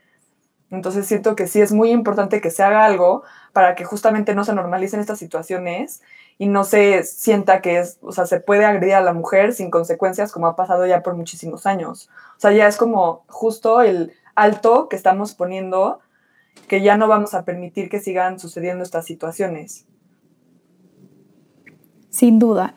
Entonces 0.71 1.07
siento 1.07 1.37
que 1.37 1.47
sí 1.47 1.61
es 1.61 1.71
muy 1.71 1.91
importante 1.91 2.41
que 2.41 2.51
se 2.51 2.63
haga 2.63 2.87
algo 2.87 3.25
para 3.53 3.75
que 3.75 3.85
justamente 3.85 4.35
no 4.35 4.43
se 4.45 4.55
normalicen 4.55 5.01
estas 5.01 5.19
situaciones 5.19 6.01
y 6.39 6.49
no 6.49 6.65
se 6.65 7.03
sienta 7.05 7.61
que 7.61 7.79
es, 7.79 7.99
o 8.01 8.11
sea, 8.11 8.25
se 8.25 8.41
puede 8.41 8.65
agredir 8.65 8.95
a 8.95 9.03
la 9.03 9.13
mujer 9.13 9.53
sin 9.53 9.71
consecuencias 9.71 10.33
como 10.33 10.47
ha 10.47 10.57
pasado 10.57 10.87
ya 10.87 11.03
por 11.03 11.15
muchísimos 11.15 11.67
años. 11.67 12.09
O 12.39 12.41
sea, 12.41 12.53
ya 12.53 12.67
es 12.67 12.79
como 12.79 13.27
justo 13.29 13.83
el 13.83 14.15
alto 14.35 14.89
que 14.89 14.97
estamos 14.97 15.35
poniendo 15.35 16.01
que 16.69 16.81
ya 16.81 16.97
no 16.97 17.07
vamos 17.07 17.35
a 17.35 17.45
permitir 17.45 17.91
que 17.91 18.01
sigan 18.01 18.39
sucediendo 18.39 18.83
estas 18.83 19.05
situaciones. 19.05 19.85
Sin 22.09 22.39
duda. 22.39 22.77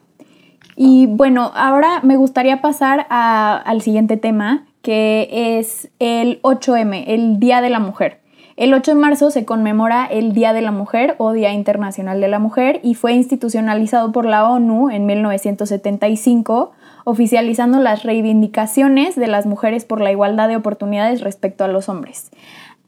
Y 0.76 1.08
bueno, 1.08 1.52
ahora 1.56 2.02
me 2.04 2.18
gustaría 2.18 2.62
pasar 2.62 3.08
al 3.10 3.82
siguiente 3.82 4.18
tema, 4.18 4.66
que 4.82 5.58
es 5.58 5.90
el 6.00 6.42
8M, 6.42 7.06
el 7.08 7.40
Día 7.40 7.62
de 7.62 7.70
la 7.70 7.80
Mujer. 7.80 8.20
El 8.58 8.74
8 8.74 8.92
de 8.92 8.96
marzo 8.96 9.32
se 9.32 9.44
conmemora 9.44 10.06
el 10.06 10.34
Día 10.34 10.54
de 10.54 10.62
la 10.62 10.72
Mujer 10.72 11.16
o 11.18 11.34
Día 11.34 11.52
Internacional 11.52 12.22
de 12.22 12.30
la 12.30 12.40
Mujer 12.40 12.80
y 12.84 12.96
fue 12.96 13.12
institucionalizado 13.12 14.14
por 14.14 14.26
la 14.26 14.50
ONU 14.50 14.90
en 14.90 15.06
1975, 15.06 16.72
oficializando 17.04 17.80
las 17.80 18.04
reivindicaciones 18.04 19.16
de 19.16 19.28
las 19.28 19.46
mujeres 19.46 19.84
por 19.84 20.00
la 20.00 20.12
igualdad 20.12 20.48
de 20.48 20.56
oportunidades 20.56 21.20
respecto 21.20 21.66
a 21.66 21.68
los 21.68 21.90
hombres. 21.90 22.32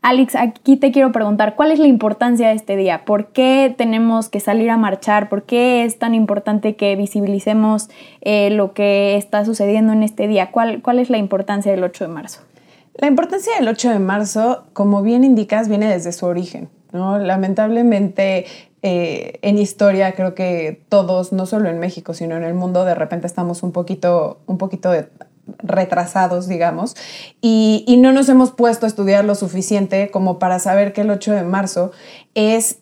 Alex, 0.01 0.35
aquí 0.35 0.77
te 0.77 0.91
quiero 0.91 1.11
preguntar, 1.11 1.55
¿cuál 1.55 1.71
es 1.71 1.79
la 1.79 1.87
importancia 1.87 2.49
de 2.49 2.53
este 2.53 2.75
día? 2.75 3.03
¿Por 3.03 3.27
qué 3.27 3.73
tenemos 3.77 4.29
que 4.29 4.39
salir 4.39 4.69
a 4.69 4.77
marchar? 4.77 5.27
¿Por 5.27 5.43
qué 5.43 5.83
es 5.83 5.99
tan 5.99 6.13
importante 6.13 6.75
que 6.75 6.95
visibilicemos 6.95 7.89
eh, 8.21 8.49
lo 8.51 8.73
que 8.73 9.17
está 9.17 9.43
sucediendo 9.43 9.93
en 9.93 10.03
este 10.03 10.27
día? 10.27 10.51
¿Cuál, 10.51 10.81
¿Cuál 10.81 10.99
es 10.99 11.09
la 11.09 11.17
importancia 11.17 11.71
del 11.71 11.83
8 11.83 12.05
de 12.05 12.13
marzo? 12.13 12.41
La 12.93 13.07
importancia 13.07 13.53
del 13.59 13.67
8 13.67 13.89
de 13.89 13.99
marzo, 13.99 14.65
como 14.73 15.01
bien 15.01 15.23
indicas, 15.23 15.67
viene 15.67 15.87
desde 15.87 16.11
su 16.11 16.25
origen. 16.25 16.69
¿no? 16.93 17.17
Lamentablemente, 17.17 18.45
eh, 18.81 19.39
en 19.41 19.57
historia 19.57 20.13
creo 20.13 20.35
que 20.35 20.81
todos, 20.89 21.33
no 21.33 21.45
solo 21.45 21.69
en 21.69 21.79
México, 21.79 22.13
sino 22.13 22.37
en 22.37 22.43
el 22.43 22.53
mundo, 22.53 22.85
de 22.85 22.95
repente 22.95 23.27
estamos 23.27 23.63
un 23.63 23.71
poquito, 23.71 24.39
un 24.45 24.57
poquito 24.57 24.91
retrasados, 25.59 26.47
digamos, 26.47 26.95
y, 27.41 27.83
no 27.99 28.13
nos 28.13 28.29
hemos 28.29 28.51
puesto 28.51 28.85
a 28.85 28.89
estudiar 28.89 29.25
lo 29.25 29.35
suficiente 29.35 30.11
como 30.11 30.39
para 30.39 30.59
saber 30.59 30.93
que 30.93 31.01
el 31.01 31.09
8 31.09 31.33
de 31.33 31.43
marzo 31.43 31.91
es 32.35 32.79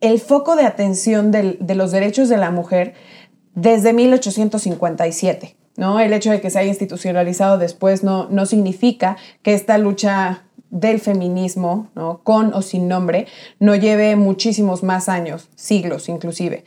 el 0.00 0.20
foco 0.20 0.56
de 0.56 0.64
atención 0.64 1.30
de 1.32 1.74
los 1.74 1.90
derechos 1.90 2.28
de 2.28 2.36
la 2.36 2.50
mujer 2.50 2.94
desde 3.54 3.92
1857. 3.92 5.56
¿no? 5.76 6.00
El 6.00 6.12
hecho 6.12 6.30
de 6.30 6.40
que 6.40 6.50
se 6.50 6.58
haya 6.58 6.68
institucionalizado 6.68 7.58
después 7.58 8.02
no, 8.02 8.28
no 8.30 8.46
significa 8.46 9.16
que 9.42 9.54
esta 9.54 9.78
lucha 9.78 10.42
del 10.70 11.00
feminismo, 11.00 11.88
¿no? 11.94 12.20
con 12.22 12.52
o 12.54 12.62
sin 12.62 12.88
nombre, 12.88 13.26
no 13.60 13.76
lleve 13.76 14.16
muchísimos 14.16 14.82
más 14.82 15.08
años, 15.08 15.48
siglos 15.54 16.08
inclusive. 16.08 16.64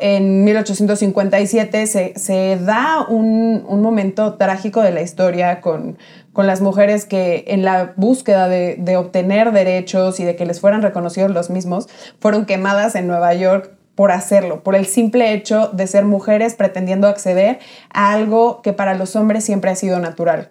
En 0.00 0.44
1857 0.44 1.86
se, 1.86 2.58
da 2.60 3.04
un, 3.08 3.82
momento 3.82 4.34
trágico 4.34 4.80
de 4.82 4.92
la 4.92 5.02
historia 5.02 5.60
con, 5.60 5.98
las 6.34 6.60
mujeres 6.60 7.04
que 7.04 7.44
en 7.48 7.64
la 7.64 7.92
búsqueda 7.96 8.48
de, 8.48 8.96
obtener 8.96 9.52
derechos 9.52 10.20
y 10.20 10.24
de 10.24 10.36
que 10.36 10.46
les 10.46 10.60
fueran 10.60 10.82
reconocidos 10.82 11.30
los 11.30 11.50
mismos, 11.50 11.88
fueron 12.20 12.46
quemadas 12.46 12.94
en 12.94 13.06
Nueva 13.08 13.34
York 13.34 13.72
por 13.94 14.12
hacerlo, 14.12 14.62
por 14.62 14.76
el 14.76 14.86
simple 14.86 15.32
hecho 15.32 15.70
de 15.72 15.86
ser 15.88 16.04
mujeres 16.04 16.54
pretendiendo 16.54 17.08
acceder 17.08 17.58
a 17.90 18.12
algo 18.12 18.62
que 18.62 18.72
para 18.72 18.94
los 18.94 19.16
hombres 19.16 19.44
siempre 19.44 19.70
ha 19.70 19.74
sido 19.74 19.98
natural. 19.98 20.50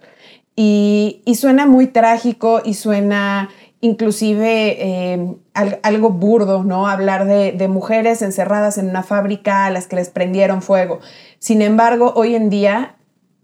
Y, 0.55 1.21
y 1.23 1.35
suena 1.35 1.65
muy 1.65 1.87
trágico 1.87 2.61
y 2.65 2.73
suena 2.73 3.49
inclusive 3.81 4.77
eh, 4.79 5.35
algo 5.53 6.09
burdo, 6.09 6.63
¿no? 6.63 6.87
Hablar 6.87 7.25
de, 7.25 7.67
mujeres 7.67 8.21
encerradas 8.21 8.77
en 8.77 8.89
una 8.89 9.03
fábrica 9.03 9.65
a 9.65 9.69
las 9.69 9.87
que 9.87 9.97
les 9.97 10.09
prendieron 10.09 10.61
fuego. 10.61 10.99
Sin 11.39 11.61
embargo, 11.61 12.13
hoy 12.15 12.35
en 12.35 12.49
día 12.49 12.95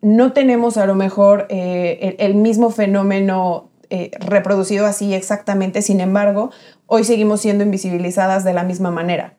no 0.01 0.33
tenemos 0.33 0.77
a 0.77 0.85
lo 0.85 0.95
mejor 0.95 1.45
eh, 1.49 2.15
el, 2.19 2.35
mismo 2.35 2.71
fenómeno 2.71 3.69
eh, 3.89 4.11
reproducido 4.19 4.85
así 4.85 5.13
exactamente, 5.13 5.81
sin 5.81 6.01
embargo, 6.01 6.49
hoy 6.87 7.03
seguimos 7.03 7.41
siendo 7.41 7.63
invisibilizadas 7.63 8.43
de 8.43 8.53
la 8.53 8.63
misma 8.63 8.91
manera. 8.91 9.35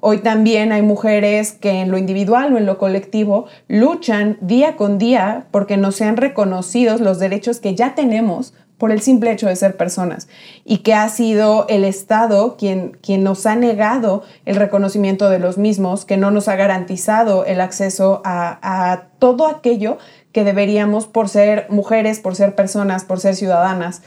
Hoy 0.00 0.18
también 0.18 0.72
hay 0.72 0.82
mujeres 0.82 1.52
que 1.52 1.82
en 1.82 1.92
lo 1.92 1.98
individual 1.98 2.52
o 2.52 2.58
en 2.58 2.66
lo 2.66 2.78
colectivo 2.78 3.46
luchan 3.68 4.36
día 4.40 4.74
con 4.74 4.98
día 4.98 5.46
porque 5.52 5.76
no 5.76 5.92
sean 5.92 6.16
reconocidos 6.16 7.00
los 7.00 7.20
derechos 7.20 7.60
que 7.60 7.76
ya 7.76 7.94
tenemos 7.94 8.54
por 8.78 8.92
el 8.92 9.02
simple 9.02 9.32
hecho 9.32 9.48
de 9.48 9.56
ser 9.56 9.76
personas 9.76 10.28
y 10.64 10.78
que 10.78 10.94
ha 10.94 11.08
sido 11.08 11.66
el 11.68 11.84
Estado 11.84 12.56
quien, 12.56 12.96
quien 13.02 13.24
nos 13.24 13.44
ha 13.44 13.56
negado 13.56 14.22
el 14.46 14.56
reconocimiento 14.56 15.28
de 15.28 15.40
los 15.40 15.58
mismos, 15.58 16.04
que 16.04 16.16
no 16.16 16.30
nos 16.30 16.48
ha 16.48 16.56
garantizado 16.56 17.44
el 17.44 17.60
acceso 17.60 18.22
a, 18.24 19.02
todo 19.18 19.48
aquello 19.48 19.98
que 20.30 20.44
deberíamos 20.44 21.08
por 21.08 21.28
ser 21.28 21.66
mujeres, 21.70 22.20
por 22.20 22.36
ser 22.36 22.54
personas, 22.54 23.04
por 23.04 23.18
ser 23.18 23.34
ciudadanas. 23.34 24.02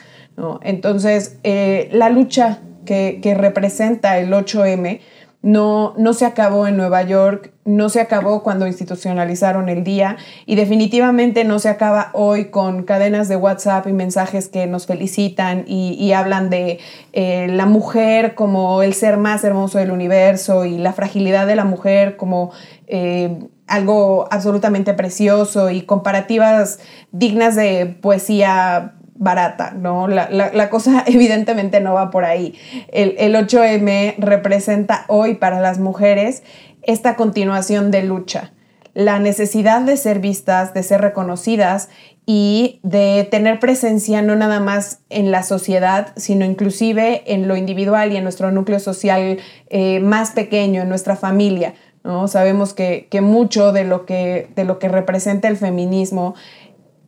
Entonces, 0.61 1.37
eh, 1.43 1.89
la 1.91 2.09
lucha 2.09 2.59
que, 2.85 3.19
que 3.21 3.33
representa 3.33 4.17
el 4.19 4.31
8M 4.31 5.01
no, 5.43 5.95
no 5.97 6.13
se 6.13 6.25
acabó 6.25 6.67
en 6.67 6.77
Nueva 6.77 7.01
York, 7.01 7.51
no 7.65 7.89
se 7.89 7.99
acabó 7.99 8.43
cuando 8.43 8.67
institucionalizaron 8.67 9.69
el 9.69 9.83
día 9.83 10.17
y 10.45 10.55
definitivamente 10.55 11.43
no 11.43 11.57
se 11.57 11.69
acaba 11.69 12.11
hoy 12.13 12.45
con 12.45 12.83
cadenas 12.83 13.27
de 13.27 13.37
WhatsApp 13.37 13.87
y 13.87 13.93
mensajes 13.93 14.49
que 14.49 14.67
nos 14.67 14.85
felicitan 14.85 15.65
y, 15.67 16.11
hablan 16.11 16.49
de 16.49 16.79
eh, 17.13 17.47
la 17.49 17.65
mujer 17.65 18.35
como 18.35 18.83
el 18.83 18.93
ser 18.93 19.17
más 19.17 19.43
hermoso 19.43 19.77
del 19.77 19.91
universo 19.91 20.65
y 20.65 20.77
la 20.77 20.93
fragilidad 20.93 21.47
de 21.47 21.55
la 21.55 21.65
mujer 21.65 22.17
como 22.17 22.51
eh, 22.87 23.39
algo 23.65 24.27
absolutamente 24.29 24.93
precioso 24.93 25.69
y 25.69 25.83
comparativas 25.83 26.79
dignas 27.11 27.55
de 27.55 27.97
poesía 28.01 28.95
barata, 29.21 29.71
¿no? 29.77 30.07
La, 30.07 30.69
cosa 30.69 31.03
evidentemente 31.07 31.79
no 31.79 31.93
va 31.93 32.09
por 32.09 32.25
ahí. 32.25 32.55
El, 32.91 33.15
el 33.19 33.35
8M 33.35 34.15
representa 34.17 35.05
hoy 35.07 35.35
para 35.35 35.61
las 35.61 35.79
mujeres 35.79 36.43
esta 36.81 37.15
continuación 37.15 37.91
de 37.91 38.01
lucha, 38.03 38.51
la 38.95 39.19
necesidad 39.19 39.81
de 39.81 39.95
ser 39.95 40.19
vistas, 40.19 40.73
de 40.73 40.81
ser 40.81 41.01
reconocidas 41.01 41.89
y 42.25 42.79
de 42.81 43.27
tener 43.29 43.59
presencia 43.59 44.23
no 44.23 44.35
nada 44.35 44.59
más 44.59 45.01
en 45.09 45.29
la 45.29 45.43
sociedad, 45.43 46.13
sino 46.15 46.43
inclusive 46.43 47.21
en 47.27 47.47
lo 47.47 47.55
individual 47.55 48.11
y 48.11 48.17
en 48.17 48.23
nuestro 48.23 48.51
núcleo 48.51 48.79
social 48.79 49.37
eh, 49.69 49.99
más 49.99 50.31
pequeño, 50.31 50.81
en 50.81 50.89
nuestra 50.89 51.15
familia. 51.15 51.75
¿no? 52.03 52.27
Sabemos 52.27 52.73
que, 52.73 53.07
mucho 53.21 53.71
de 53.71 53.83
lo 53.83 54.05
que, 54.05 54.49
de 54.55 54.65
lo 54.65 54.79
que 54.79 54.87
representa 54.87 55.47
el 55.47 55.57
feminismo 55.57 56.33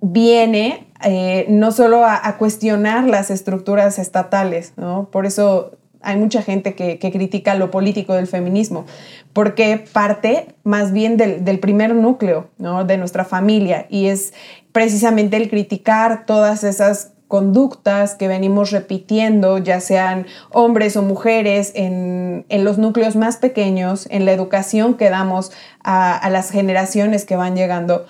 viene 0.04 0.86
eh, 1.02 1.46
no 1.48 1.72
solo 1.72 2.06
a, 2.06 2.36
cuestionar 2.38 3.06
las 3.06 3.32
estructuras 3.32 4.00
estatales, 4.00 4.74
¿no? 4.76 5.08
Por 5.10 5.26
eso 5.26 5.72
hay 6.02 6.18
mucha 6.18 6.42
gente 6.42 6.76
que, 6.76 7.00
critica 7.00 7.56
lo 7.56 7.72
político 7.72 8.14
del 8.14 8.28
feminismo, 8.28 8.86
porque 9.32 9.78
parte 9.94 10.48
más 10.64 10.92
bien 10.92 11.16
del, 11.16 11.60
primer 11.60 11.96
núcleo 11.96 12.50
¿no? 12.58 12.84
de 12.84 12.98
nuestra 12.98 13.24
familia 13.24 13.86
y 13.90 14.08
es 14.08 14.34
precisamente 14.74 15.38
el 15.38 15.50
criticar 15.50 16.26
todas 16.26 16.66
esas 16.66 17.14
conductas 17.30 18.16
que 18.16 18.28
venimos 18.28 18.72
repitiendo, 18.72 19.58
ya 19.58 19.80
sean 19.80 20.28
hombres 20.52 20.98
o 20.98 21.02
mujeres, 21.02 21.72
en, 21.76 22.46
los 22.50 22.78
núcleos 22.78 23.16
más 23.16 23.38
pequeños, 23.38 24.08
en 24.12 24.26
la 24.26 24.34
educación 24.34 24.96
que 24.96 25.10
damos 25.10 25.54
a 25.82 26.30
las 26.30 26.52
generaciones 26.52 27.26
que 27.26 27.38
van 27.38 27.56
llegando 27.56 28.06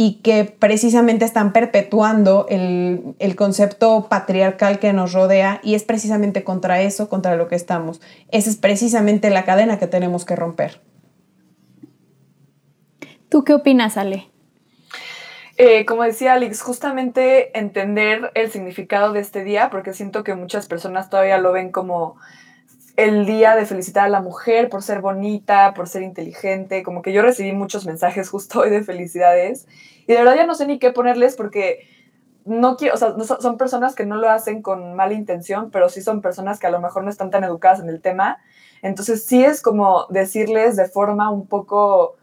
y 0.00 0.20
que 0.22 0.44
precisamente 0.44 1.24
están 1.24 1.52
perpetuando 1.52 2.46
el, 2.48 3.34
concepto 3.34 4.06
patriarcal 4.08 4.78
que 4.78 4.92
nos 4.92 5.12
rodea 5.12 5.58
y 5.64 5.74
es 5.74 5.82
precisamente 5.82 6.44
contra 6.44 6.80
eso, 6.80 7.08
contra 7.08 7.34
lo 7.34 7.48
que 7.48 7.56
estamos. 7.56 8.00
Esa 8.30 8.48
es 8.48 8.56
precisamente 8.56 9.28
la 9.28 9.44
cadena 9.44 9.80
que 9.80 9.88
tenemos 9.88 10.24
que 10.24 10.36
romper. 10.36 10.80
¿Tú 13.28 13.42
qué 13.42 13.54
opinas, 13.54 13.96
Ale? 13.96 14.28
Eh, 15.56 15.84
como 15.84 16.04
decía 16.04 16.34
Alex, 16.34 16.62
justamente 16.62 17.58
entender 17.58 18.30
el 18.34 18.52
significado 18.52 19.12
de 19.12 19.18
este 19.18 19.42
día, 19.42 19.68
porque 19.68 19.94
siento 19.94 20.22
que 20.22 20.36
muchas 20.36 20.68
personas 20.68 21.10
todavía 21.10 21.38
lo 21.38 21.50
ven 21.50 21.72
como 21.72 22.14
el 22.98 23.26
día 23.26 23.54
de 23.54 23.64
felicitar 23.64 24.06
a 24.06 24.08
la 24.08 24.20
mujer 24.20 24.68
por 24.68 24.82
ser 24.82 25.00
bonita, 25.00 25.72
por 25.72 25.86
ser 25.86 26.02
inteligente, 26.02 26.82
como 26.82 27.00
que 27.00 27.12
yo 27.12 27.22
recibí 27.22 27.52
muchos 27.52 27.86
mensajes 27.86 28.28
justo 28.30 28.58
hoy 28.60 28.70
de 28.70 28.82
felicidades 28.82 29.68
y 30.08 30.12
de 30.12 30.18
verdad 30.18 30.34
ya 30.34 30.46
no 30.46 30.56
sé 30.56 30.66
ni 30.66 30.80
qué 30.80 30.90
ponerles 30.90 31.36
porque 31.36 31.86
no 32.44 32.76
quiero, 32.76 32.96
o 32.96 32.98
sea, 32.98 33.14
son 33.40 33.56
personas 33.56 33.94
que 33.94 34.04
no 34.04 34.16
lo 34.16 34.28
hacen 34.28 34.62
con 34.62 34.96
mala 34.96 35.12
intención, 35.12 35.70
pero 35.70 35.88
sí 35.88 36.02
son 36.02 36.22
personas 36.22 36.58
que 36.58 36.66
a 36.66 36.70
lo 36.70 36.80
mejor 36.80 37.04
no 37.04 37.10
están 37.10 37.30
tan 37.30 37.44
educadas 37.44 37.78
en 37.78 37.88
el 37.88 38.00
tema. 38.00 38.38
Entonces 38.82 39.24
sí 39.24 39.44
es 39.44 39.62
como 39.62 40.06
decirles 40.08 40.74
de 40.74 40.88
forma 40.88 41.30
un 41.30 41.46
poco, 41.46 42.16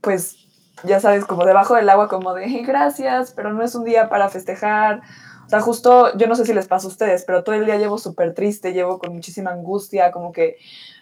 pues, 0.00 0.36
ya 0.84 1.00
sabes, 1.00 1.24
como 1.24 1.44
debajo 1.44 1.74
del 1.74 1.88
agua, 1.88 2.08
como 2.08 2.34
de 2.34 2.46
gracias, 2.62 3.32
pero 3.32 3.52
no 3.52 3.64
es 3.64 3.74
un 3.74 3.84
día 3.84 4.08
para 4.08 4.28
festejar. 4.28 5.00
O 5.46 5.48
sea, 5.48 5.60
justo, 5.60 6.16
yo 6.16 6.26
no 6.26 6.34
sé 6.34 6.44
si 6.46 6.54
les 6.54 6.66
pasa 6.66 6.86
a 6.86 6.90
ustedes, 6.90 7.24
pero 7.24 7.44
todo 7.44 7.54
el 7.54 7.66
día 7.66 7.76
llevo 7.76 7.98
súper 7.98 8.34
triste, 8.34 8.72
llevo 8.72 8.98
con 8.98 9.12
muchísima 9.12 9.50
angustia, 9.50 10.10
como 10.10 10.32
que 10.32 10.56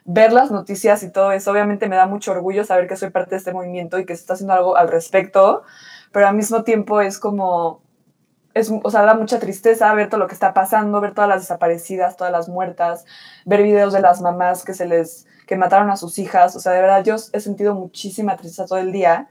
ver 0.04 0.32
las 0.32 0.50
noticias 0.50 1.02
y 1.02 1.10
todo 1.10 1.32
eso, 1.32 1.52
obviamente 1.52 1.88
me 1.88 1.96
da 1.96 2.06
mucho 2.06 2.32
orgullo 2.32 2.64
saber 2.64 2.88
que 2.88 2.96
soy 2.96 3.10
parte 3.10 3.30
de 3.30 3.36
este 3.36 3.52
movimiento 3.52 3.98
y 3.98 4.06
que 4.06 4.16
se 4.16 4.22
está 4.22 4.34
haciendo 4.34 4.54
algo 4.54 4.76
al 4.76 4.88
respecto, 4.88 5.62
pero 6.10 6.26
al 6.26 6.34
mismo 6.34 6.64
tiempo 6.64 7.00
es 7.00 7.18
como, 7.18 7.82
es, 8.54 8.72
o 8.82 8.90
sea, 8.90 9.02
da 9.02 9.14
mucha 9.14 9.38
tristeza 9.38 9.92
ver 9.94 10.08
todo 10.08 10.20
lo 10.20 10.26
que 10.26 10.34
está 10.34 10.54
pasando, 10.54 11.00
ver 11.00 11.14
todas 11.14 11.28
las 11.28 11.42
desaparecidas, 11.42 12.16
todas 12.16 12.32
las 12.32 12.48
muertas, 12.48 13.04
ver 13.44 13.62
videos 13.62 13.92
de 13.92 14.00
las 14.00 14.20
mamás 14.20 14.64
que 14.64 14.74
se 14.74 14.86
les, 14.86 15.26
que 15.46 15.56
mataron 15.56 15.90
a 15.90 15.96
sus 15.96 16.18
hijas, 16.18 16.56
o 16.56 16.60
sea, 16.60 16.72
de 16.72 16.80
verdad 16.80 17.04
yo 17.04 17.16
he 17.32 17.40
sentido 17.40 17.74
muchísima 17.74 18.36
tristeza 18.36 18.66
todo 18.66 18.78
el 18.78 18.92
día 18.92 19.28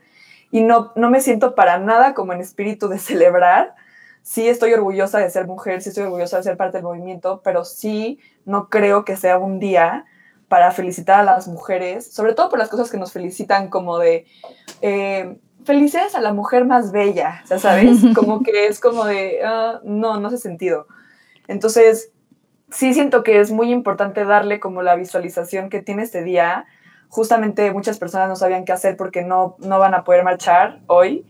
y 0.52 0.64
no, 0.64 0.92
no 0.96 1.10
me 1.10 1.22
siento 1.22 1.56
para 1.56 1.80
nada 1.80 2.14
como 2.14 2.34
en 2.34 2.42
espíritu 2.42 2.88
de 2.90 3.00
celebrar. 3.00 3.76
Sí 4.24 4.48
estoy 4.48 4.74
orgullosa 4.74 5.20
de 5.20 5.30
ser 5.30 5.48
mujer, 5.48 5.82
sí 5.82 5.90
estoy 5.90 6.06
orgullosa 6.06 6.38
de 6.38 6.44
ser 6.44 6.58
parte 6.58 6.78
del 6.78 6.84
movimiento, 6.84 7.42
pero 7.44 7.66
sí 7.66 8.20
no 8.46 8.70
creo 8.70 9.04
que 9.06 9.18
sea 9.18 9.38
un 9.38 9.60
día 9.60 10.06
para 10.48 10.72
felicitar 10.72 11.22
a 11.22 11.24
las 11.24 11.48
mujeres, 11.48 12.12
sobre 12.12 12.34
todo 12.34 12.50
por 12.50 12.60
las 12.60 12.70
cosas 12.70 12.92
que 12.92 12.98
nos 12.98 13.12
felicitan 13.12 13.70
como 13.70 13.98
de... 13.98 14.26
Eh, 14.82 15.38
felicidades 15.64 16.16
a 16.16 16.22
la 16.22 16.34
mujer 16.34 16.66
más 16.66 16.92
bella, 16.92 17.44
¿sabes? 17.46 18.00
Como 18.16 18.42
que 18.42 18.66
es 18.66 18.80
como 18.80 19.06
de, 19.06 19.42
ah, 19.46 19.80
no, 19.84 20.20
no 20.20 20.28
hace 20.28 20.40
sentido. 20.40 20.88
Entonces, 21.48 22.12
sí 22.72 22.94
siento 22.94 23.24
que 23.24 23.40
es 23.40 23.52
muy 23.52 23.72
importante 23.72 24.26
darle 24.26 24.60
como 24.60 24.82
la 24.82 24.96
visualización 24.96 25.70
que 25.70 25.82
tiene 25.82 26.04
este 26.04 26.24
día. 26.24 26.66
Justamente 27.10 27.72
muchas 27.72 28.00
personas 28.00 28.30
no 28.30 28.36
sabían 28.36 28.66
qué 28.66 28.72
hacer 28.72 28.98
porque 28.98 29.24
no, 29.24 29.56
no 29.60 29.80
van 29.80 29.94
a 29.94 30.04
poder 30.04 30.24
marchar 30.24 30.80
hoy. 30.88 31.26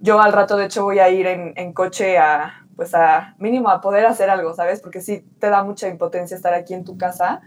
Yo 0.00 0.20
al 0.20 0.32
rato, 0.32 0.56
de 0.56 0.66
hecho, 0.66 0.84
voy 0.84 1.00
a 1.00 1.08
ir 1.08 1.26
en, 1.26 1.72
coche 1.72 2.18
a, 2.18 2.66
pues 2.76 2.94
a 2.94 3.34
mínimo 3.38 3.68
a 3.68 3.80
poder 3.80 4.06
hacer 4.06 4.30
algo, 4.30 4.54
¿sabes? 4.54 4.80
Porque 4.80 5.00
sí 5.00 5.24
te 5.40 5.50
da 5.50 5.64
mucha 5.64 5.88
impotencia 5.88 6.36
estar 6.36 6.54
aquí 6.54 6.74
en 6.74 6.84
tu 6.84 6.96
casa. 6.96 7.40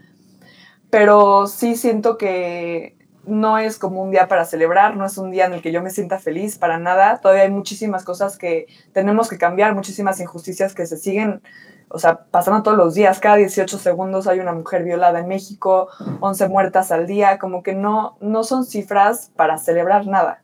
Pero 0.90 1.48
sí 1.48 1.78
siento 1.78 2.18
que 2.18 2.98
no 3.26 3.58
es 3.58 3.78
como 3.78 4.02
un 4.02 4.12
día 4.12 4.28
para 4.28 4.46
celebrar, 4.46 4.98
no 4.98 5.06
es 5.06 5.18
un 5.18 5.32
día 5.32 5.46
en 5.46 5.54
el 5.54 5.62
que 5.62 5.72
yo 5.72 5.82
me 5.82 5.90
sienta 5.90 6.20
feliz 6.20 6.58
para 6.58 6.78
nada. 6.78 7.22
Todavía 7.22 7.44
hay 7.44 7.52
muchísimas 7.52 8.04
cosas 8.04 8.38
que 8.38 8.68
tenemos 8.94 9.30
que 9.30 9.38
cambiar, 9.38 9.74
muchísimas 9.76 10.20
injusticias 10.20 10.74
que 10.74 10.86
se 10.86 10.98
siguen, 10.98 11.42
o 11.88 12.00
sea, 12.00 12.26
pasando 12.26 12.64
todos 12.64 12.78
los 12.78 12.94
días. 12.96 13.20
Cada 13.20 13.38
18 13.38 13.78
segundos 13.78 14.28
hay 14.28 14.40
una 14.40 14.54
mujer 14.54 14.84
violada 14.84 15.20
en 15.20 15.28
México, 15.28 15.88
11 16.20 16.50
muertas 16.50 16.92
al 16.92 17.08
día, 17.08 17.38
como 17.38 17.64
que 17.64 17.74
no, 17.74 18.18
no 18.20 18.44
son 18.44 18.66
cifras 18.66 19.32
para 19.36 19.58
celebrar 19.58 20.08
nada. 20.08 20.42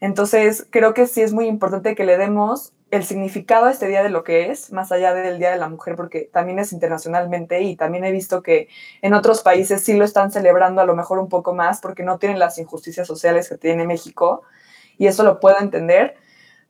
Entonces, 0.00 0.66
creo 0.70 0.94
que 0.94 1.06
sí 1.06 1.22
es 1.22 1.32
muy 1.32 1.46
importante 1.46 1.94
que 1.94 2.04
le 2.04 2.18
demos 2.18 2.72
el 2.90 3.04
significado 3.04 3.66
a 3.66 3.70
este 3.70 3.88
día 3.88 4.02
de 4.02 4.10
lo 4.10 4.22
que 4.22 4.50
es, 4.50 4.72
más 4.72 4.92
allá 4.92 5.12
del 5.12 5.38
Día 5.38 5.50
de 5.50 5.56
la 5.56 5.68
Mujer, 5.68 5.96
porque 5.96 6.30
también 6.32 6.58
es 6.58 6.72
internacionalmente 6.72 7.62
y 7.62 7.76
también 7.76 8.04
he 8.04 8.12
visto 8.12 8.42
que 8.42 8.68
en 9.02 9.14
otros 9.14 9.42
países 9.42 9.82
sí 9.82 9.94
lo 9.94 10.04
están 10.04 10.30
celebrando 10.30 10.80
a 10.80 10.84
lo 10.84 10.94
mejor 10.94 11.18
un 11.18 11.28
poco 11.28 11.52
más 11.52 11.80
porque 11.80 12.04
no 12.04 12.18
tienen 12.18 12.38
las 12.38 12.58
injusticias 12.58 13.06
sociales 13.06 13.48
que 13.48 13.58
tiene 13.58 13.86
México 13.86 14.42
y 14.98 15.08
eso 15.08 15.24
lo 15.24 15.40
puedo 15.40 15.58
entender, 15.60 16.14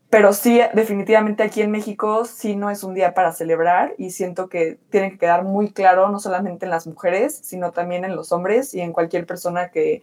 pero 0.08 0.32
sí 0.32 0.60
definitivamente 0.72 1.42
aquí 1.42 1.60
en 1.60 1.70
México 1.70 2.24
sí 2.24 2.56
no 2.56 2.70
es 2.70 2.82
un 2.82 2.94
día 2.94 3.12
para 3.12 3.32
celebrar 3.32 3.94
y 3.98 4.10
siento 4.10 4.48
que 4.48 4.78
tiene 4.90 5.10
que 5.10 5.18
quedar 5.18 5.44
muy 5.44 5.70
claro 5.70 6.08
no 6.08 6.18
solamente 6.18 6.64
en 6.64 6.70
las 6.70 6.86
mujeres, 6.86 7.38
sino 7.42 7.72
también 7.72 8.04
en 8.04 8.16
los 8.16 8.32
hombres 8.32 8.72
y 8.72 8.80
en 8.80 8.92
cualquier 8.92 9.26
persona 9.26 9.70
que, 9.70 10.02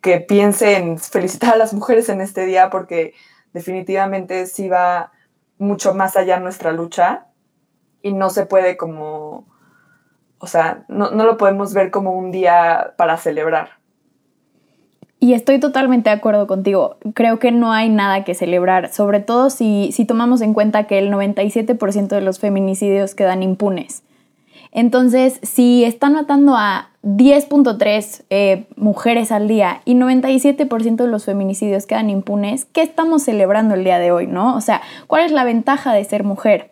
que 0.00 0.20
piense 0.20 0.76
en 0.76 0.98
felicitar 0.98 1.54
a 1.54 1.56
las 1.56 1.74
mujeres 1.74 2.08
en 2.08 2.20
este 2.20 2.46
día 2.46 2.70
porque 2.70 3.14
definitivamente 3.52 4.46
sí 4.46 4.68
va 4.68 5.12
mucho 5.58 5.94
más 5.94 6.16
allá 6.16 6.40
nuestra 6.40 6.72
lucha 6.72 7.26
y 8.02 8.12
no 8.12 8.30
se 8.30 8.46
puede 8.46 8.76
como, 8.76 9.46
o 10.38 10.46
sea, 10.46 10.84
no, 10.88 11.10
lo 11.10 11.36
podemos 11.36 11.74
ver 11.74 11.90
como 11.90 12.12
un 12.12 12.30
día 12.30 12.94
para 12.96 13.16
celebrar. 13.18 13.80
Y 15.22 15.34
estoy 15.34 15.60
totalmente 15.60 16.08
de 16.08 16.16
acuerdo 16.16 16.46
contigo. 16.46 16.96
Creo 17.12 17.38
que 17.38 17.52
no 17.52 17.72
hay 17.72 17.90
nada 17.90 18.24
que 18.24 18.34
celebrar, 18.34 18.90
sobre 18.90 19.20
todo 19.20 19.50
si, 19.50 19.92
si 19.92 20.06
tomamos 20.06 20.40
en 20.40 20.54
cuenta 20.54 20.86
que 20.86 20.98
el 20.98 21.12
97% 21.12 22.08
de 22.08 22.20
los 22.22 22.38
feminicidios 22.38 23.14
quedan 23.14 23.42
impunes. 23.42 24.02
Entonces, 24.72 25.40
si 25.42 25.84
están 25.84 26.12
matando 26.14 26.54
a 26.56 26.90
10.3 27.02 28.24
eh, 28.30 28.66
mujeres 28.76 29.32
al 29.32 29.48
día 29.48 29.80
y 29.84 29.94
97% 29.94 30.96
de 30.96 31.06
los 31.06 31.24
feminicidios 31.24 31.86
quedan 31.86 32.10
impunes, 32.10 32.66
¿qué 32.66 32.82
estamos 32.82 33.22
celebrando 33.22 33.74
el 33.74 33.84
día 33.84 33.98
de 33.98 34.12
hoy, 34.12 34.26
no? 34.26 34.54
O 34.56 34.60
sea, 34.60 34.82
¿cuál 35.06 35.24
es 35.24 35.32
la 35.32 35.44
ventaja 35.44 35.92
de 35.92 36.04
ser 36.04 36.24
mujer? 36.24 36.70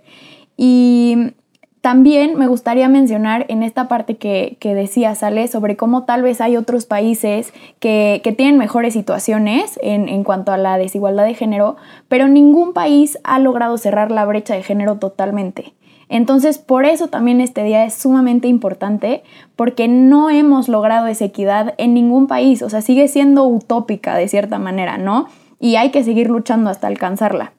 Y 0.57 1.35
también 1.81 2.37
me 2.37 2.49
gustaría 2.49 2.89
mencionar 2.89 3.47
en 3.49 3.63
esta 3.63 3.89
parte 3.89 4.17
que, 4.17 4.57
que 4.61 4.75
decía 4.75 5.15
Sale 5.15 5.49
sobre 5.49 5.77
cómo 5.77 6.05
tal 6.05 6.23
vez 6.23 6.41
hay 6.41 6.57
otros 6.57 6.87
países 6.87 7.53
que, 7.81 8.21
tienen 8.37 8.59
mejores 8.59 8.93
situaciones 8.93 9.79
en, 9.83 10.09
en, 10.09 10.25
cuanto 10.25 10.53
a 10.53 10.59
la 10.59 10.77
desigualdad 10.77 11.25
de 11.25 11.35
género, 11.35 11.77
pero 12.09 12.29
ningún 12.29 12.73
país 12.73 13.19
ha 13.25 13.39
logrado 13.39 13.79
cerrar 13.79 14.11
la 14.11 14.25
brecha 14.27 14.55
de 14.55 14.63
género 14.63 14.99
totalmente. 14.99 15.73
Entonces, 16.09 16.59
por 16.59 16.85
eso 16.85 17.09
también 17.09 17.40
este 17.40 17.62
día 17.64 17.85
es 17.85 17.94
sumamente 17.94 18.49
importante, 18.49 19.23
porque 19.57 19.88
no 19.88 20.31
hemos 20.31 20.68
logrado 20.68 21.07
esa 21.07 21.27
equidad 21.27 21.75
en 21.79 21.94
ningún 21.94 22.27
país, 22.27 22.62
o 22.62 22.71
sea, 22.71 22.81
sigue 22.81 23.09
siendo 23.09 23.44
utópica 23.44 24.16
de 24.16 24.29
cierta 24.29 24.59
manera, 24.59 24.97
¿no? 24.97 25.29
Y 25.61 25.77
hay 25.77 25.90
que 25.90 26.05
seguir 26.05 26.29
luchando 26.31 26.71
hasta 26.71 26.87
alcanzarla. 26.87 27.53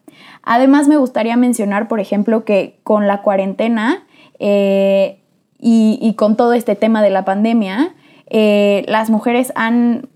Además, 0.43 0.87
me 0.87 0.97
gustaría 0.97 1.37
mencionar, 1.37 1.87
por 1.87 1.99
ejemplo, 1.99 2.43
que 2.43 2.79
con 2.83 3.07
la 3.07 3.21
cuarentena 3.21 4.05
eh, 4.39 5.19
y, 5.59 6.13
con 6.15 6.37
todo 6.37 6.53
este 6.53 6.75
tema 6.75 7.03
de 7.03 7.09
la 7.09 7.25
pandemia, 7.25 7.93
eh, 8.31 8.85
las 8.87 9.09
mujeres 9.09 9.51
han, 9.55 10.07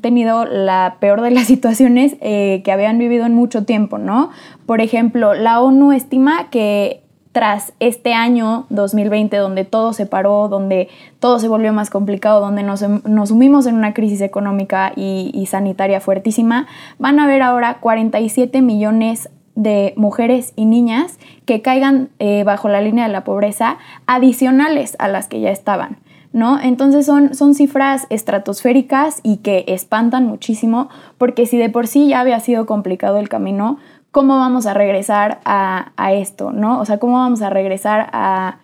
tenido 0.00 0.44
la 0.44 0.98
peor 1.00 1.22
de 1.22 1.30
las 1.30 1.46
situaciones 1.48 2.16
eh, 2.20 2.60
que 2.64 2.72
habían 2.72 2.98
vivido 2.98 3.26
en 3.26 3.34
mucho 3.34 3.64
tiempo, 3.64 3.98
¿no? 3.98 4.30
Por 4.66 4.80
ejemplo, 4.80 5.34
la 5.34 5.60
ONU 5.60 5.92
estima 5.92 6.50
que 6.50 7.02
tras 7.32 7.72
este 7.78 8.12
año 8.12 8.66
2020 8.70 9.36
donde 9.36 9.64
todo 9.64 9.92
se 9.92 10.06
paró, 10.06 10.48
donde 10.48 10.88
todo 11.20 11.38
se 11.38 11.48
volvió 11.48 11.72
más 11.72 11.90
complicado, 11.90 12.40
donde 12.40 12.62
nos, 12.62 12.82
nos 13.04 13.28
sumimos 13.28 13.66
en 13.66 13.76
una 13.76 13.94
crisis 13.94 14.20
económica 14.20 14.92
y, 14.96 15.46
sanitaria 15.46 16.00
fuertísima, 16.00 16.66
van 16.98 17.18
a 17.18 17.24
haber 17.24 17.42
ahora 17.42 17.78
47 17.80 18.62
millones 18.62 19.30
de 19.54 19.94
mujeres 19.96 20.52
y 20.56 20.64
niñas 20.64 21.18
que 21.44 21.60
caigan 21.60 22.10
eh, 22.18 22.44
bajo 22.44 22.68
la 22.68 22.80
línea 22.80 23.06
de 23.06 23.12
la 23.12 23.24
pobreza 23.24 23.78
adicionales 24.06 24.96
a 24.98 25.08
las 25.08 25.28
que 25.28 25.40
ya 25.40 25.50
estaban. 25.50 25.98
¿No? 26.32 26.60
Entonces 26.60 27.06
son, 27.06 27.34
son 27.34 27.56
cifras 27.56 28.06
estratosféricas 28.08 29.18
y 29.24 29.38
que 29.38 29.64
espantan 29.66 30.26
muchísimo 30.26 30.88
porque 31.18 31.44
si 31.44 31.58
de 31.58 31.70
por 31.70 31.88
sí 31.88 32.06
ya 32.06 32.20
había 32.20 32.38
sido 32.38 32.66
complicado 32.66 33.18
el 33.18 33.28
camino, 33.28 33.78
cómo 34.10 34.36
vamos 34.36 34.66
a 34.66 34.74
regresar 34.74 35.40
a, 35.44 36.12
esto, 36.12 36.52
¿no? 36.52 36.80
O 36.80 36.84
sea, 36.84 36.98
cómo 36.98 37.14
vamos 37.14 37.42
a 37.42 37.50
regresar 37.50 38.08
a, 38.12 38.58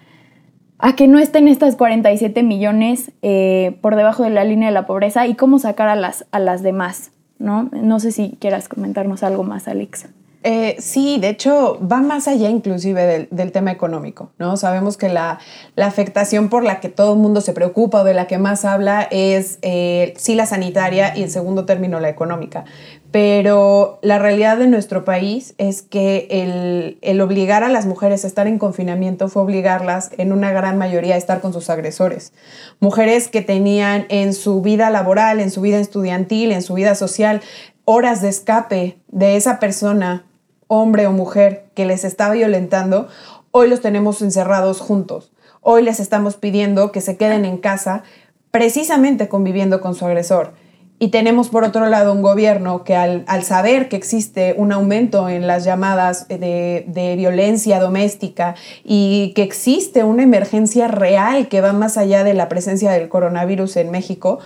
que 0.97 1.09
no 1.09 1.19
estén 1.19 1.49
estas 1.49 1.77
47 1.77 2.43
millones 2.43 3.13
eh, 3.23 3.79
por 3.81 3.97
debajo 3.97 4.23
de 4.23 4.31
la 4.31 4.45
línea 4.45 4.69
de 4.69 4.75
la 4.75 4.87
pobreza 4.87 5.27
y 5.27 5.35
cómo 5.35 5.59
sacar 5.59 5.89
a 5.89 5.97
las, 5.97 6.27
a 6.33 6.39
las 6.39 6.63
demás, 6.63 7.13
¿no? 7.39 7.71
No 7.73 8.01
sé 8.01 8.13
si 8.13 8.37
quieras 8.41 8.69
comentarnos 8.69 9.23
algo 9.23 9.43
más, 9.43 9.69
Alex. 9.69 10.07
Eh, 10.49 10.77
sí, 10.79 11.19
de 11.19 11.31
hecho 11.31 11.77
va 11.81 12.03
más 12.03 12.29
allá 12.29 12.49
inclusive 12.51 13.27
del, 13.29 13.51
tema 13.51 13.73
económico, 13.73 14.31
¿no? 14.39 14.57
Sabemos 14.57 14.97
que 14.97 15.09
la, 15.09 15.41
afectación 15.77 16.51
por 16.51 16.63
la 16.63 16.79
que 16.79 16.89
todo 16.89 17.15
el 17.15 17.19
mundo 17.19 17.41
se 17.41 17.53
preocupa 17.53 18.03
o 18.03 18.05
de 18.05 18.15
la 18.15 18.29
que 18.29 18.39
más 18.39 18.65
habla 18.65 19.09
es 19.11 19.59
eh, 19.63 20.15
sí 20.17 20.37
la 20.37 20.47
sanitaria 20.47 21.17
y 21.17 21.25
en 21.25 21.31
segundo 21.31 21.65
término 21.65 21.99
la 21.99 22.11
económica. 22.11 22.65
Pero 23.12 23.99
la 24.03 24.19
realidad 24.19 24.59
de 24.59 24.66
nuestro 24.66 25.05
país 25.05 25.55
es 25.59 25.83
que 25.83 26.27
el, 26.31 26.99
el 27.03 27.21
obligar 27.21 27.64
a 27.64 27.69
las 27.69 27.87
mujeres 27.87 28.25
a 28.25 28.27
estar 28.27 28.47
en 28.47 28.59
confinamiento 28.59 29.29
fue 29.29 29.42
obligarlas 29.42 30.11
en 30.19 30.33
una 30.33 30.53
gran 30.53 30.77
mayoría 30.77 31.14
a 31.14 31.19
estar 31.19 31.40
con 31.40 31.53
sus 31.53 31.71
agresores. 31.71 32.33
Mujeres 32.81 33.29
que 33.29 33.42
tenían 33.42 34.07
en 34.09 34.35
su 34.35 34.61
vida 34.61 34.90
laboral, 34.90 35.40
en 35.40 35.51
su 35.51 35.61
vida 35.61 35.79
estudiantil, 35.79 36.53
en 36.53 36.62
su 36.62 36.75
vida 36.75 36.95
social, 36.95 37.40
horas 37.85 38.21
de 38.21 38.29
escape 38.29 38.99
de 39.09 39.37
esa 39.37 39.61
persona 39.61 40.27
hombre 40.69 41.07
o 41.07 41.12
mujer 41.12 41.66
que 41.75 41.87
les 41.87 42.05
está 42.05 42.31
violentando, 42.31 43.09
hoy 43.51 43.69
los 43.69 43.81
tenemos 43.81 44.21
encerrados 44.23 44.81
juntos. 44.81 45.33
Hoy 45.61 45.83
les 45.83 46.01
estamos 46.01 46.37
pidiendo 46.37 46.92
que 46.92 47.01
se 47.01 47.16
queden 47.16 47.45
en 47.45 47.59
casa 47.59 48.03
precisamente 48.51 49.29
conviviendo 49.29 49.81
con 49.81 49.95
su 49.95 50.07
agresor. 50.07 50.55
Y 50.99 51.09
tenemos 51.09 51.51
por 51.51 51.63
otro 51.63 51.87
lado 51.87 52.13
un 52.13 52.23
gobierno 52.23 52.83
que 52.83 52.97
al, 52.97 53.27
saber 53.43 53.89
que 53.91 53.97
existe 53.97 54.55
un 54.57 54.73
aumento 54.73 55.29
en 55.29 55.47
las 55.47 55.65
llamadas 55.65 56.27
de, 56.29 56.85
de, 56.87 57.17
violencia 57.17 57.79
doméstica 57.81 58.55
y 58.83 59.33
que 59.35 59.43
existe 59.43 60.05
una 60.05 60.23
emergencia 60.23 60.89
real 60.89 61.49
que 61.49 61.61
va 61.61 61.75
más 61.75 61.99
allá 61.99 62.25
de 62.25 62.33
la 62.33 62.49
presencia 62.49 62.93
del 62.93 63.11
coronavirus 63.11 63.77
en 63.77 63.91
México, 63.91 64.39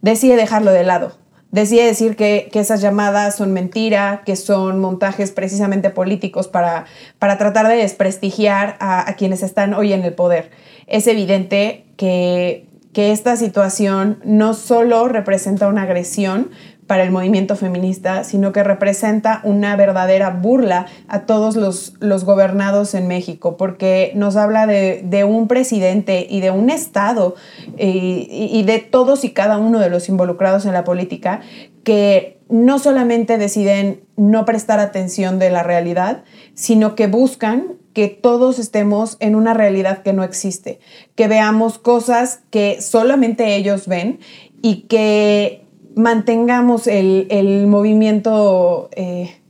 decide 0.00 0.36
dejarlo 0.36 0.70
de 0.70 0.84
lado. 0.84 1.16
Decide 1.50 1.86
decir 1.86 2.14
que, 2.14 2.50
esas 2.52 2.82
llamadas 2.82 3.36
son 3.36 3.52
mentira, 3.52 4.22
que 4.26 4.36
son 4.36 4.80
montajes 4.80 5.32
precisamente 5.32 5.88
políticos 5.88 6.46
para, 6.46 6.84
para 7.18 7.38
tratar 7.38 7.66
de 7.68 7.76
desprestigiar 7.76 8.76
a, 8.80 9.08
a 9.08 9.16
quienes 9.16 9.42
están 9.42 9.72
hoy 9.72 9.94
en 9.94 10.04
el 10.04 10.12
poder. 10.12 10.50
Es 10.86 11.06
evidente 11.06 11.86
que 11.96 12.67
que 12.98 13.12
esta 13.12 13.36
situación 13.36 14.18
no 14.24 14.54
solo 14.54 15.06
representa 15.06 15.68
una 15.68 15.82
agresión 15.82 16.50
para 16.88 17.04
el 17.04 17.12
movimiento 17.12 17.54
feminista, 17.54 18.24
sino 18.24 18.50
que 18.50 18.64
representa 18.64 19.40
una 19.44 19.76
verdadera 19.76 20.30
burla 20.30 20.86
a 21.06 21.24
todos 21.24 21.54
los, 21.54 21.94
los 22.00 22.24
gobernados 22.24 22.94
en 22.94 23.06
México, 23.06 23.56
porque 23.56 24.10
nos 24.16 24.34
habla 24.34 24.66
de, 24.66 25.24
un 25.24 25.46
presidente 25.46 26.26
y 26.28 26.40
de 26.40 26.50
un 26.50 26.70
Estado 26.70 27.36
y, 27.78 28.26
y 28.30 28.64
de 28.64 28.80
todos 28.80 29.22
y 29.22 29.30
cada 29.30 29.58
uno 29.58 29.78
de 29.78 29.90
los 29.90 30.08
involucrados 30.08 30.66
en 30.66 30.72
la 30.72 30.82
política 30.82 31.40
que 31.84 32.40
no 32.48 32.80
solamente 32.80 33.38
deciden 33.38 34.00
no 34.16 34.44
prestar 34.44 34.80
atención 34.80 35.38
de 35.38 35.50
la 35.50 35.62
realidad, 35.62 36.24
sino 36.54 36.96
que 36.96 37.06
buscan 37.06 37.77
que 37.98 38.06
todos 38.06 38.60
estemos 38.60 39.16
en 39.18 39.34
una 39.34 39.54
realidad 39.54 40.04
que 40.04 40.12
no 40.12 40.22
existe, 40.22 40.78
que 41.16 41.26
veamos 41.26 41.80
cosas 41.80 42.42
que 42.50 42.80
solamente 42.80 43.56
ellos 43.56 43.88
ven 43.88 44.20
y 44.62 44.82
que 44.82 45.64
mantengamos 45.96 46.86
el, 46.86 47.66
movimiento 47.66 48.88
eh, 48.92 49.40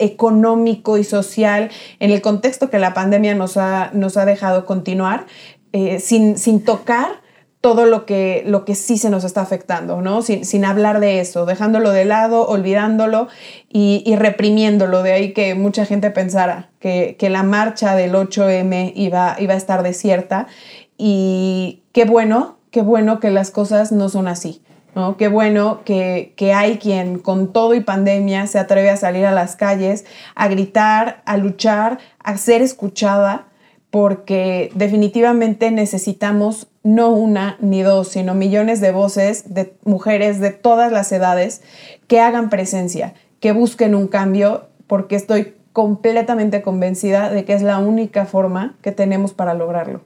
económico 0.00 0.98
y 0.98 1.04
social 1.04 1.70
en 2.00 2.10
el 2.10 2.20
contexto 2.20 2.68
que 2.68 2.80
la 2.80 2.94
pandemia 2.94 3.36
nos 3.36 3.56
ha, 3.56 3.92
nos 3.92 4.16
ha 4.16 4.24
dejado 4.24 4.66
continuar 4.66 5.26
eh, 5.72 6.00
sin, 6.00 6.36
sin 6.36 6.64
tocar 6.64 7.20
todo 7.60 7.86
lo 7.86 8.06
que, 8.06 8.42
lo 8.44 8.64
que 8.64 8.74
sí 8.74 8.98
se 8.98 9.08
nos 9.08 9.22
está 9.22 9.40
afectando, 9.40 10.00
¿no? 10.00 10.22
Sin, 10.22 10.64
hablar 10.64 10.98
de 10.98 11.20
eso, 11.20 11.46
dejándolo 11.46 11.90
de 11.90 12.04
lado, 12.04 12.44
olvidándolo 12.48 13.28
y, 13.68 14.14
reprimiéndolo. 14.16 15.04
De 15.04 15.12
ahí 15.12 15.32
que 15.32 15.54
mucha 15.54 15.84
gente 15.84 16.10
pensara 16.10 16.67
que, 16.78 17.16
la 17.30 17.42
marcha 17.42 17.94
del 17.94 18.14
8M 18.14 18.92
iba, 18.94 19.36
iba 19.38 19.54
a 19.54 19.56
estar 19.56 19.82
desierta. 19.82 20.46
Y 20.96 21.82
qué 21.92 22.04
bueno, 22.04 22.58
qué 22.70 22.82
bueno 22.82 23.20
que 23.20 23.30
las 23.30 23.50
cosas 23.50 23.92
no 23.92 24.08
son 24.08 24.28
así. 24.28 24.62
¿no? 24.94 25.16
Qué 25.16 25.28
bueno 25.28 25.82
que, 25.84 26.32
que, 26.36 26.52
hay 26.52 26.78
quien 26.78 27.18
con 27.18 27.52
todo 27.52 27.74
y 27.74 27.80
pandemia 27.80 28.46
se 28.46 28.58
atreve 28.58 28.90
a 28.90 28.96
salir 28.96 29.26
a 29.26 29.32
las 29.32 29.54
calles, 29.54 30.04
a 30.34 30.48
gritar, 30.48 31.22
a 31.24 31.36
luchar, 31.36 31.98
a 32.18 32.36
ser 32.36 32.62
escuchada, 32.62 33.46
porque 33.90 34.70
definitivamente 34.74 35.70
necesitamos 35.70 36.68
no 36.82 37.10
una 37.10 37.56
ni 37.60 37.82
dos, 37.82 38.08
sino 38.08 38.34
millones 38.34 38.80
de 38.80 38.92
voces 38.92 39.54
de 39.54 39.74
mujeres 39.84 40.40
de 40.40 40.50
todas 40.50 40.92
las 40.92 41.10
edades 41.12 41.62
que 42.06 42.20
hagan 42.20 42.50
presencia, 42.50 43.14
que 43.40 43.52
busquen 43.52 43.94
un 43.94 44.08
cambio, 44.08 44.68
porque 44.86 45.16
estoy 45.16 45.54
completamente 45.78 46.60
convencida 46.60 47.30
de 47.30 47.44
que 47.44 47.52
es 47.52 47.62
la 47.62 47.78
única 47.78 48.26
forma 48.26 48.74
que 48.82 48.90
tenemos 48.90 49.32
para 49.32 49.54
lograrlo. 49.54 50.00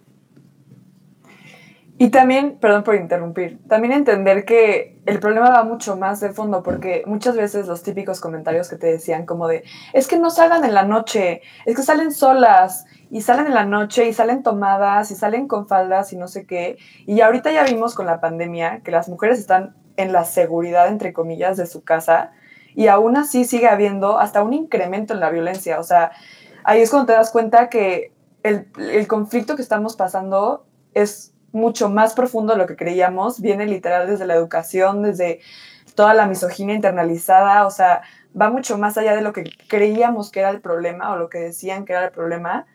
Y 1.96 2.10
también, 2.10 2.58
perdón 2.60 2.84
por 2.84 2.94
interrumpir, 2.94 3.58
también 3.68 3.94
entender 3.94 4.44
que 4.44 5.00
el 5.06 5.18
problema 5.18 5.48
va 5.48 5.64
mucho 5.64 5.96
más 5.96 6.20
de 6.20 6.28
fondo, 6.28 6.62
porque 6.62 7.04
muchas 7.06 7.38
veces 7.38 7.68
los 7.68 7.82
típicos 7.82 8.20
comentarios 8.20 8.68
que 8.68 8.76
te 8.76 8.86
decían 8.86 9.24
como 9.24 9.48
de, 9.48 9.64
es 9.94 10.08
que 10.08 10.18
no 10.18 10.28
salgan 10.28 10.62
en 10.66 10.74
la 10.74 10.82
noche, 10.82 11.40
es 11.64 11.74
que 11.74 11.82
salen 11.82 12.12
solas, 12.12 12.84
y 13.08 13.22
salen 13.22 13.46
en 13.46 13.54
la 13.54 13.64
noche 13.64 14.06
y 14.06 14.12
salen 14.12 14.42
tomadas 14.42 15.10
y 15.10 15.14
salen 15.14 15.48
con 15.48 15.68
faldas 15.68 16.12
y 16.12 16.18
no 16.18 16.28
sé 16.28 16.44
qué. 16.44 16.76
Y 17.06 17.22
ahorita 17.22 17.50
ya 17.50 17.64
vimos 17.64 17.94
con 17.94 18.04
la 18.04 18.20
pandemia 18.20 18.82
que 18.84 18.90
las 18.90 19.08
mujeres 19.08 19.38
están 19.38 19.74
en 19.96 20.12
la 20.12 20.24
seguridad, 20.24 20.88
entre 20.88 21.14
comillas, 21.14 21.56
de 21.56 21.64
su 21.64 21.82
casa 21.82 22.32
y 22.74 22.88
aún 22.88 23.16
así 23.16 23.44
sigue 23.44 23.68
habiendo 23.68 24.18
hasta 24.18 24.42
un 24.42 24.52
incremento 24.52 25.14
en 25.14 25.20
la 25.20 25.30
violencia. 25.30 25.78
O 25.78 25.82
sea, 25.82 26.12
ahí 26.64 26.80
es 26.80 26.90
cuando 26.90 27.06
te 27.06 27.12
das 27.12 27.30
cuenta 27.30 27.68
que 27.68 28.12
el, 28.42 28.68
el 28.76 29.06
conflicto 29.06 29.56
que 29.56 29.62
estamos 29.62 29.96
pasando 29.96 30.66
es 30.94 31.32
mucho 31.52 31.90
más 31.90 32.14
profundo 32.14 32.54
de 32.54 32.58
lo 32.58 32.66
que 32.66 32.76
creíamos, 32.76 33.40
viene 33.40 33.66
literal 33.66 34.06
desde 34.06 34.26
la 34.26 34.34
educación, 34.34 35.02
desde 35.02 35.40
toda 35.94 36.14
la 36.14 36.26
misoginia 36.26 36.74
internalizada, 36.74 37.66
o 37.66 37.70
sea, 37.70 38.02
va 38.38 38.48
mucho 38.50 38.78
más 38.78 38.96
allá 38.96 39.14
de 39.14 39.20
lo 39.20 39.32
que 39.32 39.44
creíamos 39.68 40.30
que 40.30 40.40
era 40.40 40.50
el 40.50 40.62
problema 40.62 41.12
o 41.12 41.16
lo 41.16 41.28
que 41.28 41.38
decían 41.38 41.84
que 41.84 41.92
era 41.92 42.06
el 42.06 42.10
problema 42.10 42.66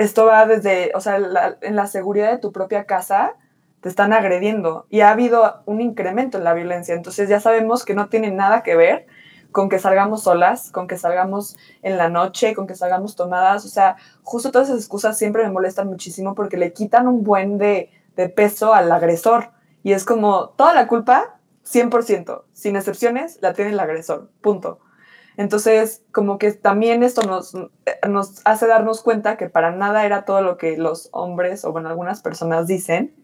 esto 0.00 0.24
va 0.24 0.46
desde, 0.46 0.92
o 0.94 1.00
sea, 1.00 1.20
en 1.60 1.76
la 1.76 1.86
seguridad 1.86 2.30
de 2.30 2.38
tu 2.38 2.52
propia 2.52 2.84
casa 2.84 3.34
te 3.82 3.90
están 3.90 4.14
agrediendo 4.14 4.86
y 4.88 5.00
ha 5.00 5.10
habido 5.10 5.62
un 5.66 5.82
incremento 5.82 6.38
en 6.38 6.44
la 6.44 6.54
violencia. 6.54 6.94
Entonces 6.94 7.28
ya 7.28 7.38
sabemos 7.38 7.84
que 7.84 7.94
no 7.94 8.08
tiene 8.08 8.30
nada 8.30 8.62
que 8.62 8.76
ver 8.76 9.06
con 9.52 9.68
que 9.68 9.78
salgamos 9.78 10.22
solas, 10.22 10.70
con 10.70 10.86
que 10.86 10.96
salgamos 10.96 11.56
en 11.82 11.96
la 11.96 12.08
noche, 12.08 12.54
con 12.54 12.66
que 12.66 12.74
salgamos 12.74 13.16
tomadas. 13.16 13.64
O 13.64 13.68
sea, 13.68 13.96
justo 14.22 14.50
todas 14.50 14.68
esas 14.68 14.80
excusas 14.80 15.18
siempre 15.18 15.42
me 15.44 15.50
molestan 15.50 15.88
muchísimo 15.88 16.34
porque 16.34 16.56
le 16.56 16.72
quitan 16.72 17.08
un 17.08 17.22
buen 17.24 17.58
de, 17.58 17.90
de 18.16 18.28
peso 18.28 18.74
al 18.74 18.90
agresor. 18.92 19.50
Y 19.82 19.92
es 19.92 20.04
como 20.04 20.50
toda 20.50 20.74
la 20.74 20.86
culpa, 20.86 21.38
100%, 21.64 22.44
sin 22.52 22.76
excepciones, 22.76 23.38
la 23.40 23.54
tiene 23.54 23.72
el 23.72 23.80
agresor. 23.80 24.30
Punto. 24.40 24.80
Entonces, 25.36 26.02
como 26.12 26.38
que 26.38 26.52
también 26.52 27.02
esto 27.02 27.22
nos, 27.22 27.54
nos 28.08 28.42
hace 28.44 28.66
darnos 28.66 29.02
cuenta 29.02 29.36
que 29.36 29.48
para 29.48 29.70
nada 29.70 30.04
era 30.04 30.24
todo 30.24 30.42
lo 30.42 30.58
que 30.58 30.76
los 30.76 31.08
hombres 31.12 31.64
o 31.64 31.72
bueno, 31.72 31.88
algunas 31.88 32.20
personas 32.20 32.66
dicen, 32.66 33.14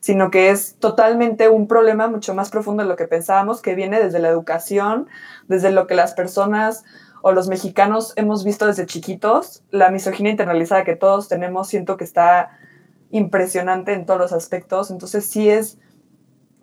sino 0.00 0.30
que 0.30 0.50
es 0.50 0.76
totalmente 0.78 1.48
un 1.48 1.66
problema 1.66 2.08
mucho 2.08 2.34
más 2.34 2.50
profundo 2.50 2.82
de 2.82 2.88
lo 2.88 2.96
que 2.96 3.08
pensábamos, 3.08 3.62
que 3.62 3.74
viene 3.74 4.00
desde 4.00 4.18
la 4.18 4.28
educación, 4.28 5.08
desde 5.48 5.70
lo 5.70 5.86
que 5.86 5.94
las 5.94 6.14
personas 6.14 6.84
o 7.22 7.32
los 7.32 7.48
mexicanos 7.48 8.12
hemos 8.16 8.44
visto 8.44 8.66
desde 8.66 8.86
chiquitos, 8.86 9.62
la 9.70 9.90
misoginia 9.90 10.30
internalizada 10.30 10.84
que 10.84 10.96
todos 10.96 11.28
tenemos, 11.28 11.68
siento 11.68 11.96
que 11.96 12.04
está 12.04 12.50
impresionante 13.10 13.92
en 13.94 14.06
todos 14.06 14.20
los 14.20 14.32
aspectos, 14.32 14.90
entonces 14.90 15.26
sí 15.26 15.48
es 15.48 15.78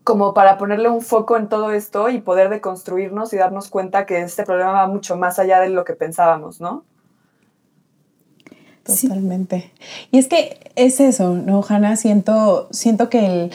como 0.04 0.34
para 0.34 0.58
ponerle 0.58 0.90
un 0.90 1.02
foco 1.02 1.38
en 1.38 1.48
todo 1.48 1.72
esto 1.72 2.10
y 2.10 2.22
poder 2.22 2.50
deconstruirnos 2.50 3.34
y 3.34 3.38
darnos 3.38 3.70
cuenta 3.70 4.06
que 4.06 4.22
este 4.22 4.44
problema 4.44 4.72
va 4.72 4.88
mucho 4.88 5.16
más 5.16 5.40
allá 5.40 5.60
de 5.60 5.70
lo 5.70 5.86
que 5.86 5.94
pensábamos, 5.94 6.60
¿no? 6.60 6.86
Totalmente. 8.84 9.72
Y 10.12 10.18
es 10.18 10.28
que 10.28 10.60
es 10.76 11.00
eso, 11.00 11.34
¿no, 11.36 11.64
Hanna? 11.68 11.96
Siento, 11.96 12.68
siento 12.72 13.10
que 13.10 13.26
el, 13.26 13.52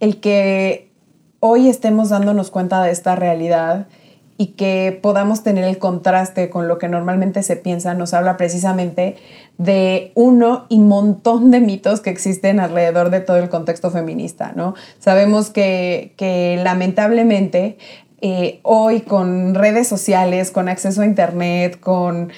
el 0.00 0.20
que 0.20 0.90
hoy 1.40 1.68
estemos 1.68 2.10
dándonos 2.10 2.50
cuenta 2.50 2.82
de 2.82 2.90
esta 2.90 3.16
realidad 3.16 3.86
y 4.38 4.48
que 4.48 4.98
podamos 5.02 5.42
tener 5.42 5.64
el 5.64 5.78
contraste 5.78 6.50
con 6.50 6.68
lo 6.68 6.78
que 6.78 6.88
normalmente 6.88 7.42
se 7.42 7.56
piensa, 7.56 7.94
nos 7.94 8.12
habla 8.12 8.36
precisamente 8.36 9.16
de 9.56 10.12
uno 10.14 10.66
y 10.68 10.78
montón 10.78 11.50
de 11.50 11.60
mitos 11.60 12.00
que 12.00 12.10
existen 12.10 12.60
alrededor 12.60 13.08
de 13.08 13.20
todo 13.20 13.38
el 13.38 13.48
contexto 13.48 13.90
feminista, 13.90 14.52
¿no? 14.54 14.74
Sabemos 14.98 15.48
que, 15.48 16.12
que 16.18 16.60
lamentablemente 16.62 17.78
eh, 18.20 18.60
hoy 18.62 19.02
con 19.02 19.54
redes 19.54 19.88
sociales, 19.88 20.50
con 20.50 20.68
acceso 20.68 21.02
a 21.02 21.06
internet, 21.06 21.80
con 21.80 22.32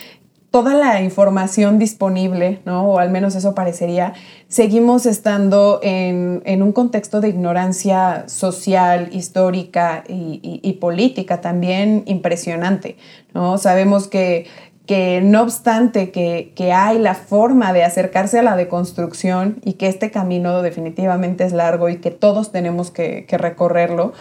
toda 0.51 0.75
la 0.75 1.03
información 1.03 1.79
disponible, 1.79 2.61
¿no? 2.65 2.93
O 2.93 2.99
al 2.99 3.11
menos 3.11 3.35
eso 3.35 3.55
parecería, 3.55 4.15
seguimos 4.49 5.05
estando 5.05 5.81
en, 5.83 6.63
un 6.63 6.73
contexto 6.73 7.21
de 7.21 7.29
ignorancia 7.29 8.25
social, 8.29 9.11
histórica 9.13 10.05
y, 10.09 10.73
política 10.81 11.41
también 11.41 12.03
impresionante, 12.07 12.97
¿no? 13.35 13.59
Sabemos 13.59 14.09
que, 14.09 14.47
que 14.89 15.21
no 15.23 15.43
obstante 15.43 16.11
que, 16.11 16.73
hay 16.73 16.99
la 16.99 17.15
forma 17.15 17.75
de 17.75 17.85
acercarse 17.85 18.39
a 18.39 18.43
la 18.43 18.57
deconstrucción 18.57 19.59
y 19.63 19.75
que 19.75 19.87
este 19.87 20.11
camino 20.11 20.63
definitivamente 20.63 21.45
es 21.45 21.53
largo 21.53 21.91
y 21.91 21.99
que 21.99 22.11
todos 22.11 22.53
tenemos 22.53 22.91
que, 22.91 23.27
recorrerlo, 23.31 24.15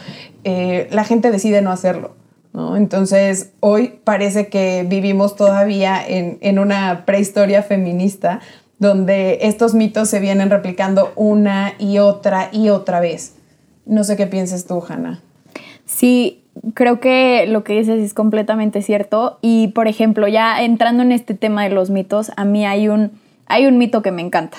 eh, 0.43 0.89
la 0.91 1.05
gente 1.05 1.31
decide 1.31 1.61
no 1.61 1.71
hacerlo. 1.71 2.15
Entonces, 2.75 3.51
hoy 3.59 3.99
parece 4.03 4.47
que 4.47 4.85
vivimos 4.87 5.35
todavía 5.35 6.01
en, 6.05 6.59
una 6.59 7.05
prehistoria 7.05 7.61
feminista 7.61 8.39
donde 8.79 9.39
estos 9.41 9.73
mitos 9.73 10.09
se 10.09 10.19
vienen 10.19 10.49
replicando 10.49 11.11
una 11.15 11.73
y 11.77 11.99
otra 11.99 12.49
y 12.51 12.69
otra 12.69 12.99
vez. 12.99 13.35
No 13.85 14.03
sé 14.03 14.17
qué 14.17 14.27
piensas 14.27 14.65
tú, 14.65 14.83
Hanna. 14.87 15.21
Sí, 15.85 16.43
creo 16.73 16.99
que 16.99 17.45
lo 17.47 17.63
que 17.63 17.73
dices 17.73 18.01
es 18.01 18.13
completamente 18.13 18.81
cierto. 18.81 19.37
Y, 19.41 19.69
por 19.69 19.87
ejemplo, 19.87 20.27
ya 20.27 20.61
entrando 20.63 21.03
en 21.03 21.11
este 21.11 21.33
tema 21.33 21.63
de 21.63 21.69
los 21.69 21.89
mitos, 21.89 22.31
a 22.35 22.45
mí 22.45 22.65
hay 22.65 22.89
un, 22.89 23.11
hay 23.45 23.65
un 23.67 23.77
mito 23.77 24.01
que 24.01 24.11
me 24.11 24.21
encanta, 24.21 24.57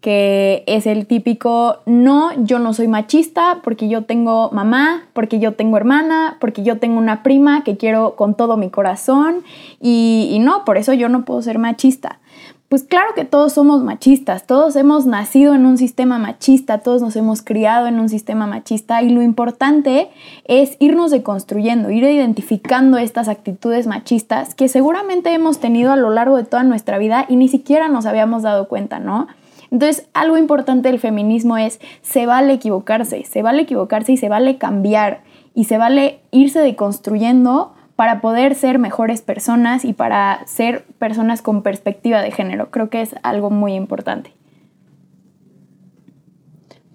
que 0.00 0.62
es 0.66 0.86
el 0.86 1.06
típico, 1.06 1.78
no, 1.84 2.30
yo 2.44 2.60
no 2.60 2.72
soy 2.72 2.86
machista 2.86 3.60
porque 3.64 3.88
yo 3.88 4.04
tengo 4.04 4.50
mamá, 4.52 5.02
porque 5.12 5.40
yo 5.40 5.54
tengo 5.54 5.76
hermana, 5.76 6.36
porque 6.40 6.62
yo 6.62 6.78
tengo 6.78 6.98
una 6.98 7.22
prima 7.24 7.64
que 7.64 7.76
quiero 7.76 8.14
con 8.14 8.34
todo 8.34 8.56
mi 8.56 8.70
corazón 8.70 9.42
y, 9.80 10.38
no, 10.40 10.64
por 10.64 10.76
eso 10.76 10.92
yo 10.92 11.08
no 11.08 11.24
puedo 11.24 11.42
ser 11.42 11.58
machista. 11.58 12.20
Pues 12.68 12.84
claro 12.84 13.14
que 13.16 13.24
todos 13.24 13.54
somos 13.54 13.82
machistas, 13.82 14.46
todos 14.46 14.76
hemos 14.76 15.06
nacido 15.06 15.54
en 15.54 15.64
un 15.64 15.78
sistema 15.78 16.18
machista, 16.18 16.78
todos 16.80 17.00
nos 17.00 17.16
hemos 17.16 17.40
criado 17.40 17.86
en 17.86 17.98
un 17.98 18.10
sistema 18.10 18.46
machista 18.46 19.02
y 19.02 19.08
lo 19.08 19.22
importante 19.22 20.10
es 20.44 20.76
irnos 20.78 21.10
deconstruyendo, 21.10 21.90
ir 21.90 22.04
identificando 22.04 22.98
estas 22.98 23.28
actitudes 23.28 23.86
machistas 23.86 24.54
que 24.54 24.68
seguramente 24.68 25.32
hemos 25.32 25.60
tenido 25.60 25.92
a 25.92 25.96
lo 25.96 26.10
largo 26.10 26.36
de 26.36 26.44
toda 26.44 26.62
nuestra 26.62 26.98
vida 26.98 27.24
y 27.26 27.36
ni 27.36 27.48
siquiera 27.48 27.88
nos 27.88 28.04
habíamos 28.04 28.42
dado 28.42 28.68
cuenta, 28.68 28.98
¿no? 28.98 29.28
Entonces, 29.70 30.08
algo 30.14 30.38
importante 30.38 30.88
del 30.88 31.00
feminismo 31.00 31.58
es, 31.58 31.80
se 32.02 32.26
vale 32.26 32.54
equivocarse, 32.54 33.24
se 33.24 33.42
vale 33.42 33.62
equivocarse 33.62 34.12
y 34.12 34.16
se 34.16 34.28
vale 34.28 34.58
cambiar 34.58 35.22
y 35.54 35.64
se 35.64 35.78
vale 35.78 36.20
irse 36.30 36.60
deconstruyendo 36.60 37.74
para 37.96 38.20
poder 38.20 38.54
ser 38.54 38.78
mejores 38.78 39.22
personas 39.22 39.84
y 39.84 39.92
para 39.92 40.46
ser 40.46 40.84
personas 40.98 41.42
con 41.42 41.62
perspectiva 41.62 42.22
de 42.22 42.30
género. 42.30 42.70
Creo 42.70 42.90
que 42.90 43.02
es 43.02 43.16
algo 43.22 43.50
muy 43.50 43.74
importante. 43.74 44.32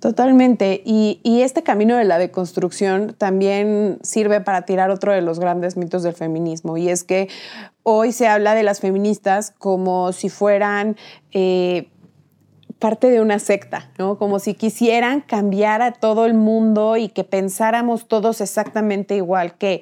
Totalmente. 0.03 0.81
Y, 0.83 1.19
este 1.23 1.63
camino 1.63 1.95
de 1.95 2.03
la 2.03 2.17
deconstrucción 2.17 3.15
también 3.17 3.99
sirve 4.01 4.41
para 4.41 4.63
tirar 4.63 4.89
otro 4.89 5.13
de 5.13 5.21
los 5.21 5.39
grandes 5.39 5.77
mitos 5.77 6.03
del 6.03 6.13
feminismo. 6.13 6.75
Y 6.75 6.89
es 6.89 7.05
que 7.05 7.29
hoy 7.83 8.11
se 8.11 8.27
habla 8.27 8.53
de 8.53 8.63
las 8.63 8.81
feministas 8.81 9.51
como 9.57 10.11
si 10.11 10.27
fueran 10.27 10.97
eh, 11.31 11.87
parte 12.83 13.09
de 13.09 13.21
una 13.21 13.39
secta, 13.39 13.89
¿no? 13.97 14.17
Como 14.17 14.39
si 14.39 14.55
quisieran 14.55 15.21
cambiar 15.21 15.81
a 15.81 15.93
todo 15.93 16.25
el 16.25 16.33
mundo 16.33 16.97
y 16.97 17.07
que 17.07 17.23
pensáramos 17.23 18.09
todos 18.09 18.41
exactamente 18.41 19.15
igual, 19.15 19.57
que 19.57 19.81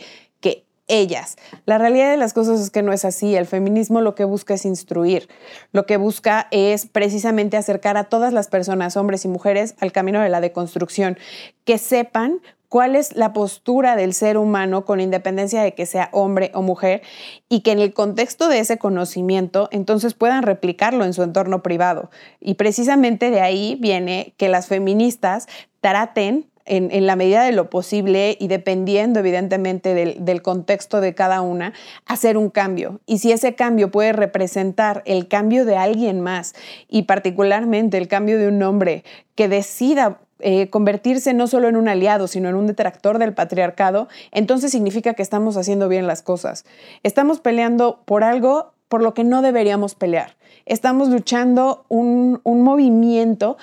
ellas. 0.92 1.38
La 1.66 1.78
realidad 1.78 2.12
de 2.12 2.18
las 2.18 2.34
cosas 2.34 2.60
es 2.60 2.70
que 2.70 2.84
no 2.84 2.92
es 2.92 3.06
así. 3.06 3.36
El 3.36 3.46
feminismo 3.46 4.02
lo 4.02 4.14
que 4.14 4.26
busca 4.26 4.54
es 4.56 4.66
instruir. 4.66 5.30
Lo 5.72 5.86
que 5.86 5.96
busca 5.98 6.48
es 6.52 6.86
precisamente 6.86 7.56
acercar 7.56 7.96
a 7.98 8.04
todas 8.04 8.34
las 8.34 8.50
personas, 8.50 8.98
hombres 8.98 9.24
y 9.24 9.30
mujeres, 9.30 9.76
al 9.80 9.94
camino 9.94 10.20
de 10.20 10.30
la 10.30 10.42
deconstrucción, 10.42 11.18
que 11.64 11.78
sepan 11.78 12.42
cuál 12.72 12.96
es 12.96 13.18
la 13.18 13.34
postura 13.34 13.98
del 13.98 14.14
ser 14.14 14.38
humano 14.38 14.86
con 14.86 15.02
independencia 15.02 15.62
de 15.62 15.74
que 15.74 15.86
sea 15.86 16.08
hombre 16.14 16.52
o 16.54 16.62
mujer 16.62 17.02
y 17.50 17.60
que 17.64 17.74
en 17.74 17.80
el 17.80 17.94
contexto 17.94 18.48
de 18.48 18.60
ese 18.60 18.78
conocimiento 18.78 19.68
entonces 19.74 20.14
puedan 20.14 20.44
replicarlo 20.44 21.04
en 21.04 21.12
su 21.12 21.22
entorno 21.22 21.64
privado. 21.64 22.10
Y 22.40 22.54
precisamente 22.54 23.30
de 23.30 23.42
ahí 23.42 23.78
viene 23.82 24.36
que 24.38 24.48
las 24.48 24.68
feministas 24.68 25.48
traten 25.82 26.50
en, 26.64 27.06
la 27.06 27.18
medida 27.18 27.44
de 27.44 27.52
lo 27.52 27.70
posible 27.70 28.38
y 28.40 28.48
dependiendo 28.48 29.20
evidentemente 29.20 29.94
del, 29.94 30.42
contexto 30.42 31.02
de 31.02 31.14
cada 31.14 31.42
una, 31.42 31.74
hacer 32.06 32.38
un 32.38 32.50
cambio. 32.50 33.02
Y 33.06 33.18
si 33.18 33.34
ese 33.34 33.54
cambio 33.54 33.92
puede 33.92 34.14
representar 34.14 35.04
el 35.06 35.28
cambio 35.28 35.66
de 35.66 35.76
alguien 35.76 36.22
más 36.22 36.54
y 36.88 37.02
particularmente 37.02 37.98
el 37.98 38.08
cambio 38.08 38.38
de 38.38 38.48
un 38.48 38.64
hombre 38.64 39.04
que 39.36 39.50
decida 39.50 40.22
eh, 40.44 40.70
convertirse 40.70 41.34
no 41.34 41.48
solo 41.48 41.68
en 41.68 41.76
un 41.76 41.88
aliado, 41.88 42.28
sino 42.28 42.50
en 42.50 42.56
un 42.56 42.68
detractor 42.68 43.18
del 43.18 43.34
patriarcado, 43.34 44.08
entonces 44.32 44.72
significa 44.72 45.14
que 45.14 45.22
estamos 45.22 45.58
haciendo 45.58 45.88
bien 45.88 46.08
las 46.08 46.22
cosas. 46.22 46.66
Estamos 47.04 47.40
peleando 47.40 48.02
por 48.06 48.24
algo 48.24 48.74
por 48.88 49.02
lo 49.02 49.14
que 49.14 49.24
no 49.24 49.42
deberíamos 49.42 49.96
pelear. 49.96 50.36
Estamos 50.66 51.10
luchando 51.10 51.86
un, 51.88 52.42
un 52.44 52.62
movimiento 52.62 53.58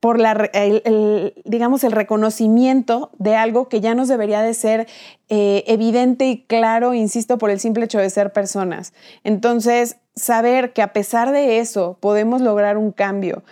por 0.00 0.18
la, 0.18 0.32
el, 0.54 1.34
digamos, 1.44 1.84
el 1.84 1.92
reconocimiento 1.92 3.10
de 3.18 3.36
algo 3.36 3.68
que 3.68 3.82
ya 3.82 3.94
nos 3.94 4.08
debería 4.08 4.40
de 4.40 4.54
ser 4.54 4.88
eh, 5.28 5.62
evidente 5.66 6.26
y 6.26 6.42
claro, 6.44 6.94
insisto, 6.94 7.36
por 7.36 7.50
el 7.50 7.60
simple 7.60 7.84
hecho 7.84 7.98
de 7.98 8.08
ser 8.08 8.32
personas. 8.32 8.94
Entonces, 9.24 9.96
saber 10.16 10.72
que 10.72 10.80
a 10.80 10.94
pesar 10.94 11.32
de 11.32 11.58
eso 11.58 11.98
podemos 12.00 12.40
lograr 12.40 12.78
un 12.78 12.92
cambio, 12.92 13.42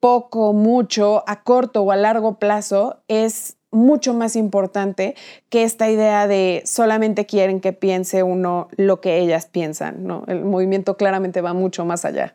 poco, 0.00 0.52
mucho, 0.52 1.22
a 1.26 1.42
corto 1.42 1.82
o 1.82 1.92
a 1.92 1.96
largo 1.96 2.38
plazo, 2.38 3.02
es 3.06 3.56
mucho 3.70 4.14
más 4.14 4.34
importante 4.34 5.14
que 5.48 5.62
esta 5.62 5.88
idea 5.90 6.26
de 6.26 6.62
solamente 6.64 7.26
quieren 7.26 7.60
que 7.60 7.72
piense 7.72 8.22
uno 8.22 8.68
lo 8.76 9.00
que 9.00 9.18
ellas 9.18 9.46
piensan. 9.46 10.04
¿no? 10.04 10.24
El 10.26 10.44
movimiento 10.44 10.96
claramente 10.96 11.40
va 11.40 11.52
mucho 11.54 11.84
más 11.84 12.04
allá. 12.04 12.34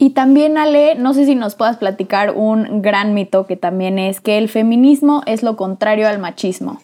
Y 0.00 0.10
también, 0.10 0.58
Ale, 0.58 0.94
no 0.94 1.12
sé 1.12 1.26
si 1.26 1.34
nos 1.34 1.56
puedas 1.56 1.76
platicar 1.76 2.30
un 2.36 2.82
gran 2.82 3.14
mito 3.14 3.46
que 3.46 3.56
también 3.56 3.98
es 3.98 4.20
que 4.20 4.38
el 4.38 4.48
feminismo 4.48 5.22
es 5.26 5.42
lo 5.42 5.56
contrario 5.56 6.06
al 6.06 6.20
machismo, 6.20 6.80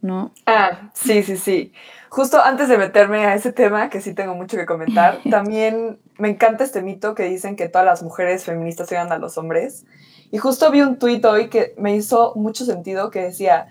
¿no? 0.00 0.30
Ah, 0.46 0.90
sí, 0.94 1.24
sí, 1.24 1.36
sí. 1.36 1.72
Justo 2.12 2.42
antes 2.42 2.68
de 2.68 2.76
meterme 2.76 3.24
a 3.24 3.34
ese 3.34 3.54
tema, 3.54 3.88
que 3.88 4.02
sí 4.02 4.12
tengo 4.12 4.34
mucho 4.34 4.58
que 4.58 4.66
comentar, 4.66 5.20
también 5.30 5.98
me 6.18 6.28
encanta 6.28 6.62
este 6.62 6.82
mito 6.82 7.14
que 7.14 7.22
dicen 7.22 7.56
que 7.56 7.70
todas 7.70 7.86
las 7.86 8.02
mujeres 8.02 8.44
feministas 8.44 8.90
llegan 8.90 9.10
a 9.12 9.16
los 9.16 9.38
hombres. 9.38 9.86
Y 10.30 10.36
justo 10.36 10.70
vi 10.70 10.82
un 10.82 10.98
tuit 10.98 11.24
hoy 11.24 11.48
que 11.48 11.74
me 11.78 11.96
hizo 11.96 12.34
mucho 12.36 12.66
sentido 12.66 13.10
que 13.10 13.22
decía, 13.22 13.66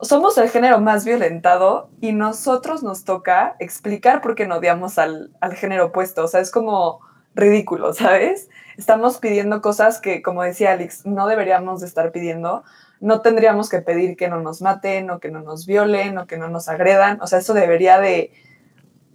somos 0.00 0.38
el 0.38 0.48
género 0.48 0.78
más 0.78 1.04
violentado 1.04 1.90
y 2.00 2.12
nosotros 2.12 2.84
nos 2.84 3.02
toca 3.02 3.56
explicar 3.58 4.20
por 4.20 4.36
qué 4.36 4.46
no 4.46 4.58
odiamos 4.58 4.96
al, 4.96 5.32
al 5.40 5.54
género 5.54 5.86
opuesto. 5.86 6.22
O 6.22 6.28
sea, 6.28 6.38
es 6.38 6.52
como 6.52 7.00
ridículo, 7.34 7.92
¿sabes? 7.94 8.48
Estamos 8.76 9.18
pidiendo 9.18 9.60
cosas 9.60 10.00
que, 10.00 10.22
como 10.22 10.44
decía 10.44 10.70
Alex, 10.70 11.04
no 11.04 11.26
deberíamos 11.26 11.80
de 11.80 11.88
estar 11.88 12.12
pidiendo. 12.12 12.62
No 13.00 13.20
tendríamos 13.20 13.68
que 13.68 13.80
pedir 13.80 14.16
que 14.16 14.28
no 14.28 14.40
nos 14.40 14.62
maten 14.62 15.10
o 15.10 15.20
que 15.20 15.30
no 15.30 15.40
nos 15.40 15.66
violen 15.66 16.18
o 16.18 16.26
que 16.26 16.38
no 16.38 16.48
nos 16.48 16.68
agredan. 16.68 17.20
O 17.20 17.26
sea, 17.26 17.38
eso 17.38 17.54
debería 17.54 18.00
de... 18.00 18.32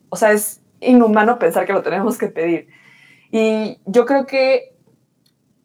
O 0.09 0.15
sea, 0.15 0.31
es 0.31 0.61
inhumano 0.79 1.39
pensar 1.39 1.65
que 1.65 1.73
lo 1.73 1.81
tenemos 1.81 2.17
que 2.17 2.27
pedir. 2.27 2.67
Y 3.31 3.79
yo 3.85 4.05
creo 4.05 4.25
que... 4.25 4.75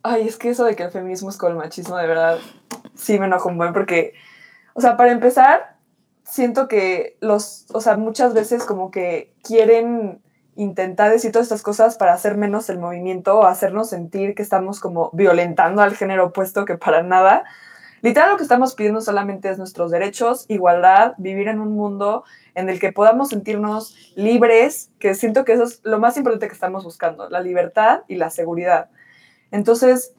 Ay, 0.02 0.28
es 0.28 0.36
que 0.36 0.50
eso 0.50 0.64
de 0.64 0.76
que 0.76 0.84
el 0.84 0.90
feminismo 0.90 1.30
es 1.30 1.36
con 1.36 1.50
el 1.50 1.58
machismo, 1.58 1.96
de 1.96 2.06
verdad, 2.06 2.38
sí 2.94 3.18
me 3.18 3.26
enojo 3.26 3.48
un 3.48 3.58
buen 3.58 3.72
porque... 3.72 4.14
O 4.74 4.80
sea, 4.80 4.96
para 4.96 5.12
empezar, 5.12 5.76
siento 6.24 6.68
que 6.68 7.16
los... 7.20 7.66
O 7.72 7.80
sea, 7.80 7.96
muchas 7.96 8.34
veces 8.34 8.64
como 8.64 8.90
que 8.90 9.34
quieren 9.42 10.22
intentar 10.56 11.10
decir 11.10 11.32
todas 11.32 11.46
estas 11.46 11.62
cosas 11.62 11.96
para 11.96 12.14
hacer 12.14 12.36
menos 12.36 12.68
el 12.70 12.78
movimiento 12.78 13.38
o 13.38 13.44
hacernos 13.44 13.90
sentir 13.90 14.34
que 14.34 14.42
estamos 14.42 14.80
como 14.80 15.10
violentando 15.12 15.82
al 15.82 15.94
género 15.94 16.26
opuesto 16.26 16.64
que 16.64 16.78
para 16.78 17.02
nada. 17.02 17.44
Literal 18.02 18.30
lo 18.30 18.36
que 18.36 18.42
estamos 18.42 18.74
pidiendo 18.74 19.00
solamente 19.00 19.48
es 19.50 19.58
nuestros 19.58 19.90
derechos, 19.90 20.44
igualdad, 20.48 21.14
vivir 21.18 21.48
en 21.48 21.60
un 21.60 21.72
mundo 21.72 22.24
en 22.54 22.68
el 22.68 22.78
que 22.78 22.92
podamos 22.92 23.30
sentirnos 23.30 23.96
libres, 24.14 24.90
que 24.98 25.14
siento 25.14 25.44
que 25.44 25.54
eso 25.54 25.64
es 25.64 25.80
lo 25.84 25.98
más 25.98 26.16
importante 26.16 26.48
que 26.48 26.54
estamos 26.54 26.84
buscando, 26.84 27.28
la 27.28 27.40
libertad 27.40 28.02
y 28.08 28.16
la 28.16 28.30
seguridad. 28.30 28.90
Entonces, 29.50 30.14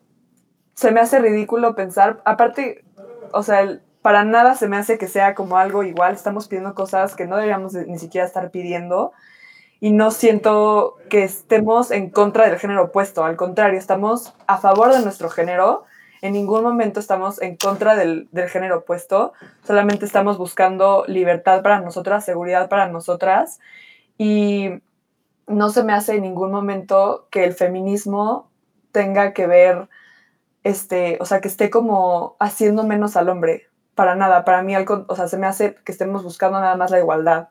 se 0.74 0.92
me 0.92 1.00
hace 1.00 1.20
ridículo 1.20 1.76
pensar, 1.76 2.22
aparte, 2.24 2.86
o 3.32 3.42
sea, 3.42 3.80
para 4.04 4.24
nada 4.24 4.56
se 4.56 4.68
me 4.68 4.78
hace 4.78 4.98
que 4.98 5.08
sea 5.08 5.36
como 5.36 5.58
algo 5.58 5.84
igual, 5.84 6.14
estamos 6.14 6.48
pidiendo 6.48 6.76
cosas 6.76 7.16
que 7.16 7.26
no 7.26 7.36
deberíamos 7.36 7.74
ni 7.74 7.98
siquiera 8.00 8.26
estar 8.26 8.52
pidiendo 8.52 9.12
y 9.80 9.92
no 9.92 10.12
siento 10.12 10.96
que 11.10 11.24
estemos 11.24 11.92
en 11.92 12.10
contra 12.10 12.48
del 12.48 12.60
género 12.60 12.86
opuesto, 12.86 13.24
al 13.24 13.36
contrario, 13.36 13.80
estamos 13.80 14.34
a 14.46 14.60
favor 14.60 14.94
de 14.94 15.02
nuestro 15.02 15.30
género, 15.30 15.87
en 16.22 16.34
ningún 16.34 16.64
momento 16.64 17.00
estamos 17.00 17.42
en 17.42 17.56
contra 17.58 17.96
del, 17.96 18.30
género 18.50 18.80
opuesto, 18.80 19.34
solamente 19.66 20.06
estamos 20.06 20.38
buscando 20.38 21.06
libertad 21.08 21.62
para 21.62 21.80
nosotras, 21.82 22.26
seguridad 22.26 22.70
para 22.70 22.88
nosotras 22.88 23.60
y 24.18 24.70
no 25.48 25.70
se 25.70 25.84
me 25.84 25.94
hace 25.94 26.16
en 26.16 26.24
ningún 26.24 26.52
momento 26.52 27.28
que 27.32 27.44
el 27.44 27.54
feminismo 27.54 28.50
tenga 28.92 29.34
que 29.34 29.48
ver, 29.48 29.88
este, 30.64 31.18
o 31.22 31.26
sea, 31.26 31.40
que 31.40 31.48
esté 31.48 31.70
como 31.70 32.36
haciendo 32.40 32.84
menos 32.84 33.16
al 33.16 33.30
hombre, 33.30 33.68
para 33.96 34.16
nada, 34.16 34.46
para 34.46 34.62
mí, 34.64 34.74
o 34.76 35.16
sea, 35.16 35.28
se 35.28 35.38
me 35.38 35.48
hace 35.48 35.76
que 35.86 35.92
estemos 35.92 36.24
buscando 36.24 36.60
nada 36.60 36.76
más 36.76 36.92
la 36.92 37.00
igualdad. 37.00 37.50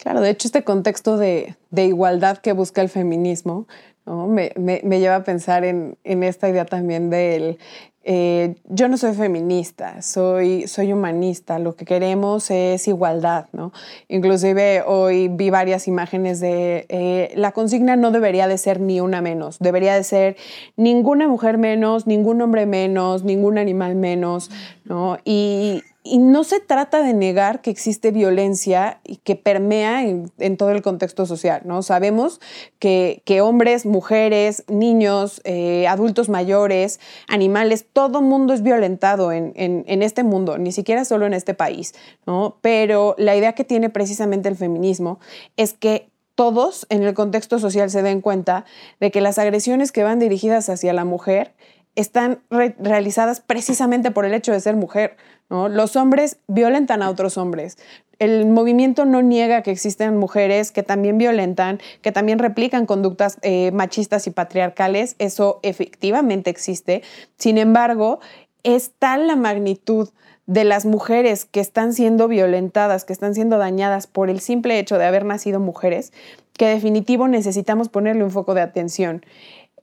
Claro, 0.00 0.22
de 0.22 0.30
hecho 0.30 0.48
este 0.48 0.64
contexto 0.64 1.18
de, 1.18 1.56
igualdad 1.74 2.38
que 2.38 2.52
busca 2.52 2.80
el 2.80 2.88
feminismo 2.88 3.66
me, 4.06 5.00
lleva 5.00 5.16
a 5.16 5.24
pensar 5.24 5.64
en, 5.64 5.96
esta 6.04 6.48
idea 6.48 6.64
también 6.64 7.10
del 7.10 7.58
eh, 8.02 8.54
yo 8.64 8.88
no 8.88 8.96
soy 8.96 9.12
feminista, 9.14 10.00
soy, 10.00 10.66
soy 10.66 10.92
humanista, 10.94 11.58
lo 11.58 11.76
que 11.76 11.84
queremos 11.84 12.50
es 12.50 12.88
igualdad, 12.88 13.46
¿no? 13.52 13.72
Inclusive 14.08 14.82
hoy 14.86 15.28
vi 15.28 15.50
varias 15.50 15.86
imágenes 15.86 16.40
de 16.40 16.86
eh, 16.88 17.30
la 17.36 17.52
consigna 17.52 17.96
no 17.96 18.10
debería 18.10 18.48
de 18.48 18.56
ser 18.56 18.80
ni 18.80 19.00
una 19.00 19.20
menos, 19.20 19.58
debería 19.58 19.94
de 19.94 20.04
ser 20.04 20.36
ninguna 20.76 21.28
mujer 21.28 21.58
menos, 21.58 22.06
ningún 22.06 22.40
hombre 22.40 22.64
menos, 22.64 23.22
ningún 23.22 23.58
animal 23.58 23.96
menos, 23.96 24.50
¿no? 24.84 25.18
Y, 25.24 25.82
y 26.02 26.18
no 26.18 26.44
se 26.44 26.60
trata 26.60 27.02
de 27.02 27.12
negar 27.12 27.60
que 27.60 27.70
existe 27.70 28.10
violencia 28.10 29.00
y 29.04 29.16
que 29.16 29.36
permea 29.36 30.02
en, 30.02 30.56
todo 30.56 30.70
el 30.70 30.80
contexto 30.80 31.26
social, 31.26 31.62
¿no? 31.64 31.82
Sabemos 31.82 32.40
que, 32.78 33.40
hombres, 33.42 33.84
mujeres, 33.84 34.64
niños, 34.68 35.42
eh, 35.44 35.86
adultos 35.88 36.30
mayores, 36.30 37.00
animales, 37.28 37.84
todo 37.92 38.22
mundo 38.22 38.54
es 38.54 38.62
violentado 38.62 39.30
en, 39.30 39.52
en, 39.54 40.02
este 40.02 40.22
mundo, 40.22 40.56
ni 40.56 40.72
siquiera 40.72 41.04
solo 41.04 41.26
en 41.26 41.34
este 41.34 41.52
país, 41.52 41.94
¿no? 42.26 42.56
Pero 42.62 43.14
la 43.18 43.36
idea 43.36 43.52
que 43.52 43.64
tiene 43.64 43.90
precisamente 43.90 44.48
el 44.48 44.56
feminismo 44.56 45.20
es 45.56 45.74
que 45.74 46.08
todos 46.34 46.86
en 46.88 47.02
el 47.02 47.12
contexto 47.12 47.58
social 47.58 47.90
se 47.90 48.02
den 48.02 48.22
cuenta 48.22 48.64
de 49.00 49.10
que 49.10 49.20
las 49.20 49.38
agresiones 49.38 49.92
que 49.92 50.02
van 50.02 50.18
dirigidas 50.18 50.70
hacia 50.70 50.94
la 50.94 51.04
mujer 51.04 51.52
están 52.00 52.40
realizadas 52.50 53.40
precisamente 53.40 54.10
por 54.10 54.24
el 54.24 54.34
hecho 54.34 54.52
de 54.52 54.60
ser 54.60 54.76
mujer. 54.76 55.16
Los 55.48 55.96
hombres 55.96 56.38
violentan 56.46 57.02
a 57.02 57.10
otros 57.10 57.36
hombres. 57.36 57.76
El 58.20 58.46
movimiento 58.46 59.04
no 59.04 59.22
niega 59.22 59.62
que 59.62 59.70
existen 59.70 60.16
mujeres 60.16 60.72
que 60.72 60.82
también 60.82 61.18
violentan, 61.18 61.80
que 62.02 62.12
también 62.12 62.38
replican 62.38 62.86
conductas 62.86 63.38
eh, 63.42 63.72
machistas 63.72 64.26
y 64.26 64.30
patriarcales. 64.30 65.16
Eso 65.18 65.58
efectivamente 65.62 66.50
existe. 66.50 67.02
Sin 67.38 67.58
embargo, 67.58 68.20
es 68.62 68.92
tal 68.98 69.26
la 69.26 69.36
magnitud 69.36 70.10
de 70.46 70.64
las 70.64 70.84
mujeres 70.84 71.44
que 71.44 71.60
están 71.60 71.94
siendo 71.94 72.28
violentadas, 72.28 73.04
que 73.04 73.12
están 73.12 73.34
siendo 73.34 73.56
dañadas 73.56 74.06
por 74.06 74.28
el 74.30 74.40
simple 74.40 74.78
hecho 74.78 74.98
de 74.98 75.06
haber 75.06 75.24
nacido 75.24 75.60
mujeres, 75.60 76.12
que 76.54 76.66
definitivo 76.66 77.28
necesitamos 77.28 77.88
ponerle 77.88 78.24
un 78.24 78.30
foco 78.30 78.54
de 78.54 78.60
atención. 78.60 79.24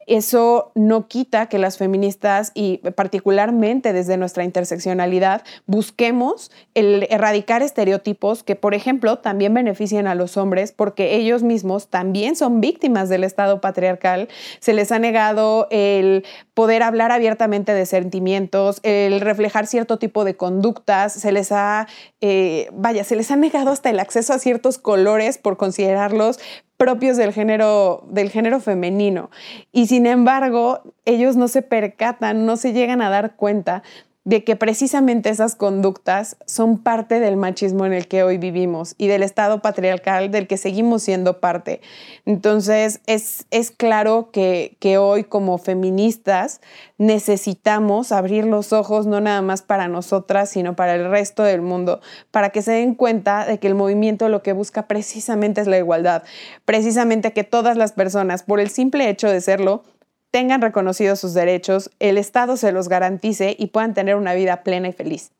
Eso 0.07 0.71
no 0.73 1.09
quita 1.09 1.47
que 1.47 1.59
las 1.59 1.77
feministas 1.77 2.51
y 2.53 2.77
particularmente 2.95 3.91
desde 3.91 4.15
nuestra 4.15 4.45
interseccionalidad 4.45 5.43
busquemos 5.65 6.49
el 6.75 7.05
erradicar 7.09 7.61
estereotipos 7.61 8.41
que, 8.41 8.55
por 8.55 8.73
ejemplo, 8.73 9.19
también 9.19 9.53
beneficien 9.53 10.07
a 10.07 10.15
los 10.15 10.37
hombres 10.37 10.71
porque 10.71 11.15
ellos 11.15 11.43
mismos 11.43 11.89
también 11.89 12.37
son 12.37 12.61
víctimas 12.61 13.09
del 13.09 13.25
Estado 13.25 13.59
patriarcal. 13.59 14.29
Se 14.61 14.73
les 14.73 14.93
ha 14.93 14.99
negado 14.99 15.67
el 15.71 16.25
poder 16.53 16.83
hablar 16.83 17.11
abiertamente 17.11 17.73
de 17.73 17.85
sentimientos, 17.85 18.79
el 18.83 19.19
reflejar 19.19 19.67
cierto 19.67 19.97
tipo 19.99 20.23
de 20.23 20.37
conductas, 20.37 21.11
se 21.13 21.33
les 21.33 21.51
ha, 21.51 21.87
eh, 22.21 22.69
vaya, 22.71 23.03
se 23.03 23.17
les 23.17 23.29
ha 23.29 23.35
negado 23.35 23.71
hasta 23.71 23.89
el 23.89 23.99
acceso 23.99 24.33
a 24.33 24.39
ciertos 24.39 24.77
colores 24.77 25.37
por 25.37 25.57
considerarlos 25.57 26.39
propios 26.77 27.17
del 27.17 27.33
género, 27.33 28.05
del 28.09 28.29
género 28.29 28.59
femenino. 28.59 29.29
Y 29.71 29.87
sin 29.87 30.05
embargo, 30.05 30.81
ellos 31.05 31.35
no 31.35 31.47
se 31.47 31.63
percatan, 31.63 32.45
no 32.45 32.55
se 32.55 32.71
llegan 32.71 33.01
a 33.01 33.09
dar 33.09 33.35
cuenta 33.35 33.83
de 34.27 34.43
que 34.43 34.57
precisamente 34.57 35.29
esas 35.29 35.55
conductas 35.55 36.35
son 36.45 36.79
parte 36.79 37.21
del 37.21 37.37
machismo 37.37 37.85
en 37.85 37.93
el 37.93 38.09
que 38.09 38.23
hoy 38.23 38.37
vivimos 38.37 38.93
y 38.97 39.07
del 39.07 39.23
estado 39.23 39.61
patriarcal 39.61 40.31
del 40.31 40.47
que 40.47 40.57
seguimos 40.57 41.03
siendo 41.03 41.39
parte. 41.39 41.79
Entonces, 42.25 42.99
es, 43.05 43.45
es 43.51 43.71
claro 43.71 44.29
que, 44.33 44.75
que 44.81 44.97
hoy 44.97 45.23
como 45.23 45.57
feministas 45.57 46.59
necesitamos 46.97 48.11
abrir 48.11 48.43
los 48.43 48.73
ojos 48.73 49.05
no 49.05 49.21
nada 49.21 49.41
más 49.41 49.61
para 49.61 49.87
nosotras, 49.87 50.49
sino 50.49 50.75
para 50.75 50.95
el 50.95 51.09
resto 51.09 51.43
del 51.43 51.61
mundo, 51.61 52.01
para 52.29 52.49
que 52.49 52.61
se 52.61 52.73
den 52.73 52.95
cuenta 52.95 53.45
de 53.45 53.59
que 53.59 53.67
el 53.67 53.75
movimiento 53.75 54.27
lo 54.27 54.43
que 54.43 54.51
busca 54.51 54.87
precisamente 54.87 55.61
es 55.61 55.67
la 55.67 55.77
igualdad, 55.77 56.23
precisamente 56.65 57.31
que 57.31 57.45
todas 57.45 57.77
las 57.77 57.93
personas, 57.93 58.43
por 58.43 58.59
el 58.59 58.69
simple 58.69 59.09
hecho 59.09 59.29
de 59.29 59.39
serlo, 59.39 59.83
tengan 60.31 60.61
reconocidos 60.61 61.19
sus 61.19 61.33
derechos, 61.33 61.89
el 61.99 62.17
Estado 62.17 62.57
se 62.57 62.71
los 62.71 62.89
garantice 62.89 63.55
y 63.57 63.67
puedan 63.67 63.93
tener 63.93 64.15
una 64.15 64.33
vida 64.33 64.63
plena 64.63 64.89
y 64.89 64.93
feliz. 64.93 65.31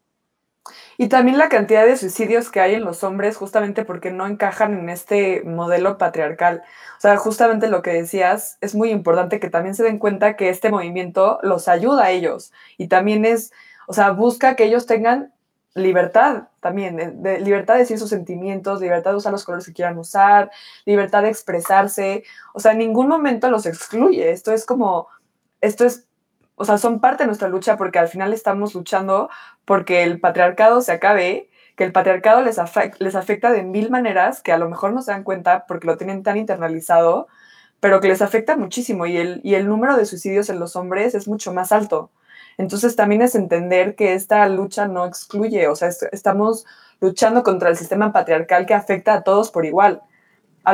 Y 0.97 1.09
también 1.09 1.37
la 1.37 1.49
cantidad 1.49 1.85
de 1.85 1.95
suicidios 1.95 2.49
que 2.49 2.59
hay 2.59 2.73
en 2.73 2.83
los 2.83 3.03
hombres 3.03 3.37
justamente 3.37 3.85
porque 3.85 4.11
no 4.11 4.25
encajan 4.25 4.77
en 4.77 4.89
este 4.89 5.43
modelo 5.43 5.97
patriarcal. 5.97 6.63
O 6.97 7.01
sea, 7.01 7.17
justamente 7.17 7.67
lo 7.67 7.81
que 7.81 7.91
decías, 7.91 8.57
es 8.61 8.73
muy 8.73 8.89
importante 8.89 9.39
que 9.39 9.49
también 9.49 9.75
se 9.75 9.83
den 9.83 9.99
cuenta 9.99 10.35
que 10.35 10.49
este 10.49 10.71
movimiento 10.71 11.39
los 11.43 11.67
ayuda 11.67 12.05
a 12.05 12.11
ellos 12.11 12.51
y 12.77 12.87
también 12.87 13.25
es, 13.25 13.53
o 13.87 13.93
sea, 13.93 14.11
busca 14.11 14.55
que 14.55 14.65
ellos 14.65 14.87
tengan 14.87 15.31
libertad 15.77 16.49
también, 16.59 17.21
de, 17.21 17.39
libertad 17.39 17.75
de 17.75 17.81
decir 17.81 17.99
sus 17.99 18.09
sentimientos, 18.09 18.81
libertad 18.81 19.11
de 19.11 19.17
usar 19.17 19.31
los 19.31 19.43
colores 19.45 19.65
que 19.65 19.73
quieran 19.73 19.97
usar, 19.97 20.51
libertad 20.85 21.23
de 21.23 21.29
expresarse, 21.29 22.23
o 22.53 22.59
sea, 22.59 22.73
en 22.73 22.79
ningún 22.79 23.07
momento 23.07 23.49
los 23.49 23.65
excluye, 23.65 24.31
esto 24.31 24.51
es 24.51 24.65
como, 24.65 25.07
esto 25.61 25.85
es, 25.85 26.07
o 26.55 26.65
sea, 26.65 26.77
son 26.77 26.99
parte 26.99 27.23
de 27.23 27.27
nuestra 27.27 27.49
lucha 27.49 27.77
porque 27.77 27.99
al 27.99 28.07
final 28.07 28.33
estamos 28.33 28.73
luchando 28.75 29.29
porque 29.65 30.03
el 30.03 30.19
patriarcado 30.19 30.81
se 30.81 30.91
acabe, 30.91 31.49
que 31.75 31.83
el 31.83 31.91
patriarcado 31.91 32.41
les, 32.41 32.59
les 32.99 33.15
afecta 33.15 33.51
de 33.51 33.63
mil 33.63 33.91
maneras 33.91 34.41
que 34.41 34.51
a 34.51 34.57
lo 34.57 34.67
mejor 34.67 34.93
no 34.93 35.01
se 35.03 35.11
dan 35.11 35.23
cuenta 35.23 35.65
porque 35.67 35.87
lo 35.87 35.97
tienen 35.97 36.23
tan 36.23 36.37
internalizado, 36.37 37.27
pero 37.79 38.01
que 38.01 38.07
les 38.07 38.21
afecta 38.23 38.57
muchísimo 38.57 39.05
y 39.05 39.17
el, 39.17 39.41
y 39.43 39.53
el 39.53 39.67
número 39.67 39.95
de 39.95 40.05
suicidios 40.05 40.49
en 40.49 40.59
los 40.59 40.75
hombres 40.75 41.13
es 41.13 41.27
mucho 41.27 41.53
más 41.53 41.71
alto. 41.71 42.11
Entonces 42.57 42.95
también 42.95 43.21
es 43.21 43.35
entender 43.35 43.95
que 43.95 44.13
esta 44.13 44.47
lucha 44.49 44.87
no 44.87 45.05
excluye, 45.05 45.67
o 45.67 45.75
sea, 45.75 45.89
estamos 46.11 46.65
luchando 46.99 47.43
contra 47.43 47.69
el 47.69 47.77
sistema 47.77 48.11
patriarcal 48.11 48.65
que 48.65 48.73
afecta 48.73 49.13
a 49.13 49.23
todos 49.23 49.51
por 49.51 49.65
igual. 49.65 50.01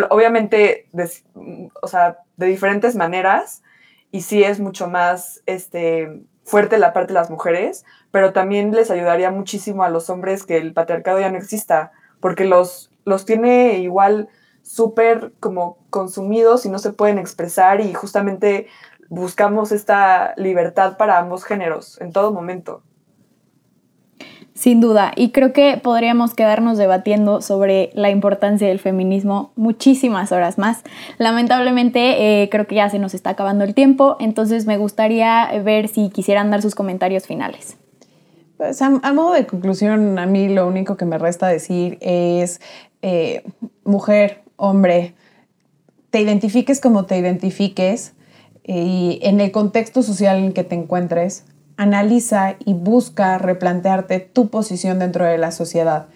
Obviamente, 0.10 0.88
de, 0.92 1.12
o 1.82 1.88
sea, 1.88 2.20
de 2.38 2.48
diferentes 2.48 2.96
maneras, 2.96 3.62
y 4.12 4.22
sí 4.22 4.44
es 4.44 4.60
mucho 4.60 4.88
más 4.88 5.42
este, 5.46 6.24
fuerte 6.44 6.78
la 6.78 6.94
parte 6.94 7.14
de 7.14 7.20
las 7.20 7.30
mujeres, 7.30 7.86
pero 8.12 8.34
también 8.34 8.72
les 8.72 8.90
ayudaría 8.90 9.32
muchísimo 9.32 9.84
a 9.84 9.90
los 9.90 10.10
hombres 10.10 10.46
que 10.46 10.58
el 10.58 10.74
patriarcado 10.74 11.20
ya 11.20 11.30
no 11.30 11.38
exista, 11.38 11.92
porque 12.20 12.46
los, 12.46 12.92
los 13.06 13.26
tiene 13.26 13.80
igual 13.80 14.30
súper 14.62 15.34
como 15.40 15.78
consumidos 15.90 16.66
y 16.66 16.70
no 16.70 16.80
se 16.80 16.94
pueden 16.94 17.20
expresar 17.20 17.82
y 17.82 17.94
justamente 17.94 18.68
buscamos 19.14 19.72
esta 19.72 20.34
libertad 20.38 20.98
para 20.98 21.20
ambos 21.20 21.44
géneros 21.44 22.02
en 22.02 22.12
todo 22.12 22.32
momento. 22.32 22.82
Sin 24.56 24.82
duda, 24.82 25.14
y 25.16 25.32
creo 25.32 25.52
que 25.52 25.80
podríamos 25.82 26.36
quedarnos 26.36 26.78
debatiendo 26.78 27.42
sobre 27.42 27.90
la 27.94 28.12
importancia 28.12 28.68
del 28.68 28.80
feminismo 28.80 29.52
muchísimas 29.56 30.32
horas 30.32 30.58
más. 30.58 30.84
Lamentablemente, 31.18 32.44
eh, 32.44 32.50
creo 32.50 32.68
que 32.68 32.76
ya 32.76 32.90
se 32.90 33.00
nos 33.00 33.14
está 33.14 33.32
acabando 33.32 33.64
el 33.64 33.74
tiempo, 33.74 34.16
entonces 34.20 34.66
me 34.68 34.78
gustaría 34.78 35.50
ver 35.64 35.88
si 35.88 36.10
quisieran 36.10 36.52
dar 36.52 36.62
sus 36.62 36.76
comentarios 36.76 37.26
finales. 37.26 37.78
Pues 38.58 38.82
a, 38.82 38.90
modo 38.90 39.34
de 39.34 39.46
conclusión, 39.48 40.20
a 40.20 40.26
mí 40.28 40.50
lo 40.50 40.68
único 40.68 40.98
que 40.98 41.06
me 41.06 41.18
resta 41.18 41.48
decir 41.48 41.98
es, 42.02 42.62
eh, 43.02 43.44
mujer, 43.84 44.44
hombre, 44.56 45.16
te 46.12 46.22
identifiques 46.22 46.80
como 46.80 47.06
te 47.06 47.18
identifiques, 47.18 48.14
y 48.64 49.20
en 49.24 49.42
el 49.42 49.52
contexto 49.52 50.04
social 50.04 50.38
en 50.38 50.54
que 50.54 50.64
te 50.64 50.76
encuentres, 50.76 51.46
analiza 51.78 52.56
y 52.64 52.74
busca 52.74 53.38
replantearte 53.38 54.20
tu 54.20 54.50
posición 54.50 55.00
dentro 55.00 55.26
de 55.26 55.38
la 55.38 55.52
sociedad. 55.52 56.08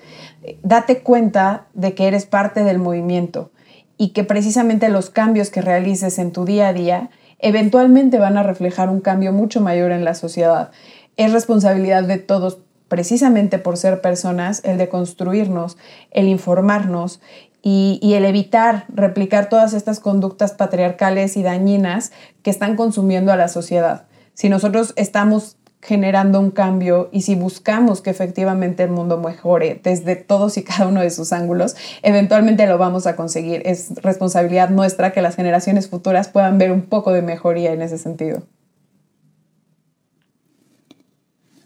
Date 0.63 0.99
cuenta 0.99 1.67
de 1.73 1.93
que 1.93 2.07
eres 2.07 2.25
parte 2.25 2.63
del 2.63 2.79
movimiento 2.79 3.51
y 3.97 4.09
que 4.09 4.23
precisamente 4.23 4.89
los 4.89 5.09
cambios 5.09 5.49
que 5.49 5.61
realices 5.61 6.19
en 6.19 6.31
tu 6.31 6.45
día 6.45 6.69
a 6.69 6.73
día 6.73 7.09
eventualmente 7.39 8.19
van 8.19 8.37
a 8.37 8.43
reflejar 8.43 8.89
un 8.89 9.01
cambio 9.01 9.33
mucho 9.33 9.61
mayor 9.61 9.91
en 9.91 10.05
la 10.05 10.13
sociedad. 10.13 10.71
Es 11.17 11.33
responsabilidad 11.33 12.03
de 12.03 12.17
todos 12.17 12.59
precisamente 12.87 13.59
por 13.59 13.77
ser 13.77 14.01
personas, 14.01 14.61
el 14.63 14.77
de 14.77 14.87
construirnos, 14.87 15.77
el 16.11 16.27
informarnos 16.27 17.19
y, 17.61 18.13
el 18.13 18.25
evitar 18.25 18.85
replicar 18.87 19.49
todas 19.49 19.73
estas 19.73 19.99
conductas 19.99 20.53
patriarcales 20.53 21.37
y 21.37 21.43
dañinas 21.43 22.11
que 22.41 22.49
están 22.49 22.75
consumiendo 22.75 23.31
a 23.31 23.35
la 23.35 23.47
sociedad. 23.47 24.05
Si 24.33 24.49
nosotros 24.49 24.93
estamos 24.95 25.57
generando 25.81 26.39
un 26.39 26.51
cambio 26.51 27.09
y 27.11 27.21
si 27.21 27.35
buscamos 27.35 28.01
que 28.01 28.09
efectivamente 28.09 28.83
el 28.83 28.89
mundo 28.89 29.17
mejore 29.19 29.79
desde 29.83 30.15
todos 30.15 30.57
y 30.57 30.63
cada 30.63 30.87
uno 30.87 31.01
de 31.01 31.09
sus 31.09 31.33
ángulos, 31.33 31.75
eventualmente 32.03 32.65
lo 32.67 32.77
vamos 32.77 33.07
a 33.07 33.15
conseguir. 33.15 33.61
Es 33.65 33.95
responsabilidad 34.01 34.69
nuestra 34.69 35.11
que 35.11 35.21
las 35.21 35.35
generaciones 35.35 35.89
futuras 35.89 36.29
puedan 36.29 36.57
ver 36.57 36.71
un 36.71 36.83
poco 36.83 37.11
de 37.11 37.21
mejoría 37.21 37.73
en 37.73 37.81
ese 37.81 37.97
sentido. 37.97 38.43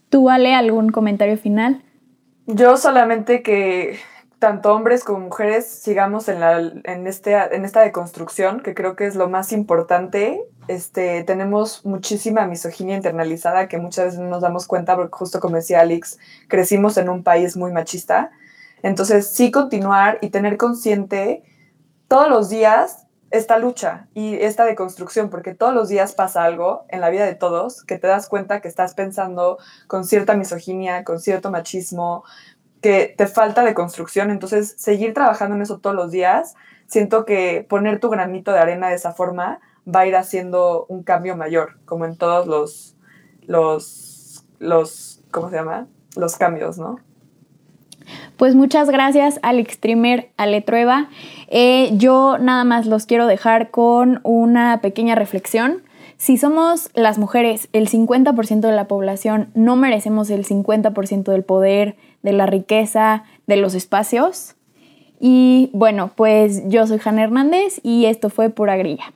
¿Tú, 0.10 0.30
Ale, 0.30 0.54
algún 0.54 0.89
comentario 0.89 1.38
final? 1.38 1.84
Yo 2.46 2.76
solamente 2.76 3.44
que 3.44 3.98
tanto 4.42 4.74
hombres 4.74 5.04
como 5.04 5.20
mujeres 5.20 5.68
sigamos 5.68 6.28
en, 6.28 6.39
la, 6.39 6.58
en, 6.58 7.06
este, 7.06 7.36
en 7.56 7.64
esta 7.64 7.82
deconstrucción, 7.82 8.62
que 8.62 8.74
creo 8.74 8.96
que 8.96 9.06
es 9.06 9.16
lo 9.16 9.30
más 9.30 9.52
importante. 9.52 10.42
Este, 10.68 11.24
tenemos 11.24 11.86
muchísima 11.86 12.48
misoginia 12.48 12.96
internalizada 12.96 13.68
que 13.68 13.78
muchas 13.78 14.06
veces 14.06 14.20
no 14.20 14.30
nos 14.30 14.42
damos 14.42 14.66
cuenta, 14.66 14.96
porque 14.96 15.16
justo 15.16 15.39
como 15.39 15.58
decía 15.58 15.82
Alex, 15.82 16.18
crecimos 16.48 16.98
en 16.98 17.10
un 17.10 17.22
país 17.22 17.56
muy 17.56 17.72
machista. 17.72 18.32
Entonces, 18.82 19.28
sí 19.28 19.52
continuar 19.52 20.18
y 20.22 20.32
tener 20.32 20.58
consciente 20.58 21.44
todos 22.08 22.28
los 22.28 22.50
días 22.50 23.06
esta 23.32 23.58
lucha 23.58 24.08
y 24.14 24.36
esta 24.36 24.66
deconstrucción, 24.66 25.30
porque 25.30 25.56
todos 25.56 25.74
los 25.74 25.88
días 25.88 26.14
pasa 26.14 26.44
algo 26.44 26.86
en 26.89 27.00
la 27.00 27.10
vida 27.10 27.26
de 27.26 27.34
todos 27.34 27.84
que 27.84 27.98
te 27.98 28.08
das 28.08 28.28
cuenta 28.28 28.60
que 28.60 28.68
estás 28.68 28.94
pensando 28.94 29.58
con 29.88 30.04
cierta 30.04 30.36
misoginia, 30.36 31.06
con 31.06 31.20
cierto 31.20 31.50
machismo, 31.50 32.24
que 32.82 33.14
te 33.18 33.28
falta 33.28 33.64
de 33.64 33.74
construcción. 33.74 34.32
Entonces, 34.32 34.76
seguir 34.78 35.14
trabajando 35.14 35.56
en 35.56 35.62
eso 35.62 35.80
todos 35.80 35.96
los 35.96 36.12
días, 36.12 36.56
siento 36.88 37.26
que 37.26 37.66
poner 37.68 38.00
tu 38.00 38.10
granito 38.10 38.52
de 38.52 38.60
arena 38.60 38.90
de 38.90 38.96
esa 38.96 39.14
forma 39.14 39.60
va 39.88 40.02
a 40.02 40.08
ir 40.08 40.16
haciendo 40.16 40.86
un 40.90 41.04
cambio 41.04 41.36
mayor, 41.36 41.80
como 41.86 42.06
en 42.06 42.18
todos 42.18 42.48
los, 42.48 42.96
los, 43.46 44.46
los, 44.60 45.24
¿cómo 45.32 45.50
se 45.50 45.56
llama? 45.56 45.88
Los 46.16 46.36
cambios, 46.38 46.78
¿no? 46.78 47.00
Pues 48.38 48.56
muchas 48.56 48.90
gracias 48.90 49.40
al 49.44 49.60
extremer 49.60 50.32
Ale 50.38 50.62
Trueba. 50.62 51.10
Eh, 51.48 51.92
yo 51.94 52.38
nada 52.40 52.64
más 52.64 52.86
los 52.88 53.06
quiero 53.06 53.28
dejar 53.28 53.72
con 53.72 54.20
una 54.24 54.82
pequeña 54.82 55.16
reflexión. 55.16 55.84
Si 56.18 56.38
somos 56.38 56.90
las 56.94 57.18
mujeres 57.18 57.68
el 57.74 57.90
50% 57.90 58.60
de 58.62 58.72
la 58.72 58.88
población, 58.88 59.50
no 59.54 59.76
merecemos 59.76 60.30
el 60.30 60.46
50% 60.46 61.32
del 61.32 61.44
poder, 61.44 61.96
de 62.24 62.34
la 62.34 62.45
riqueza, 62.45 63.24
de 63.47 63.57
los 63.57 63.76
espacios. 63.76 64.55
Y 65.19 65.69
bueno, 65.74 66.11
pues 66.15 66.67
yo 66.67 66.88
soy 66.88 66.99
Jana 66.99 67.24
Hernández 67.24 67.80
y 67.84 68.05
esto 68.05 68.30
fue 68.30 68.49
Pura 68.49 68.78
Grilla. 68.78 69.13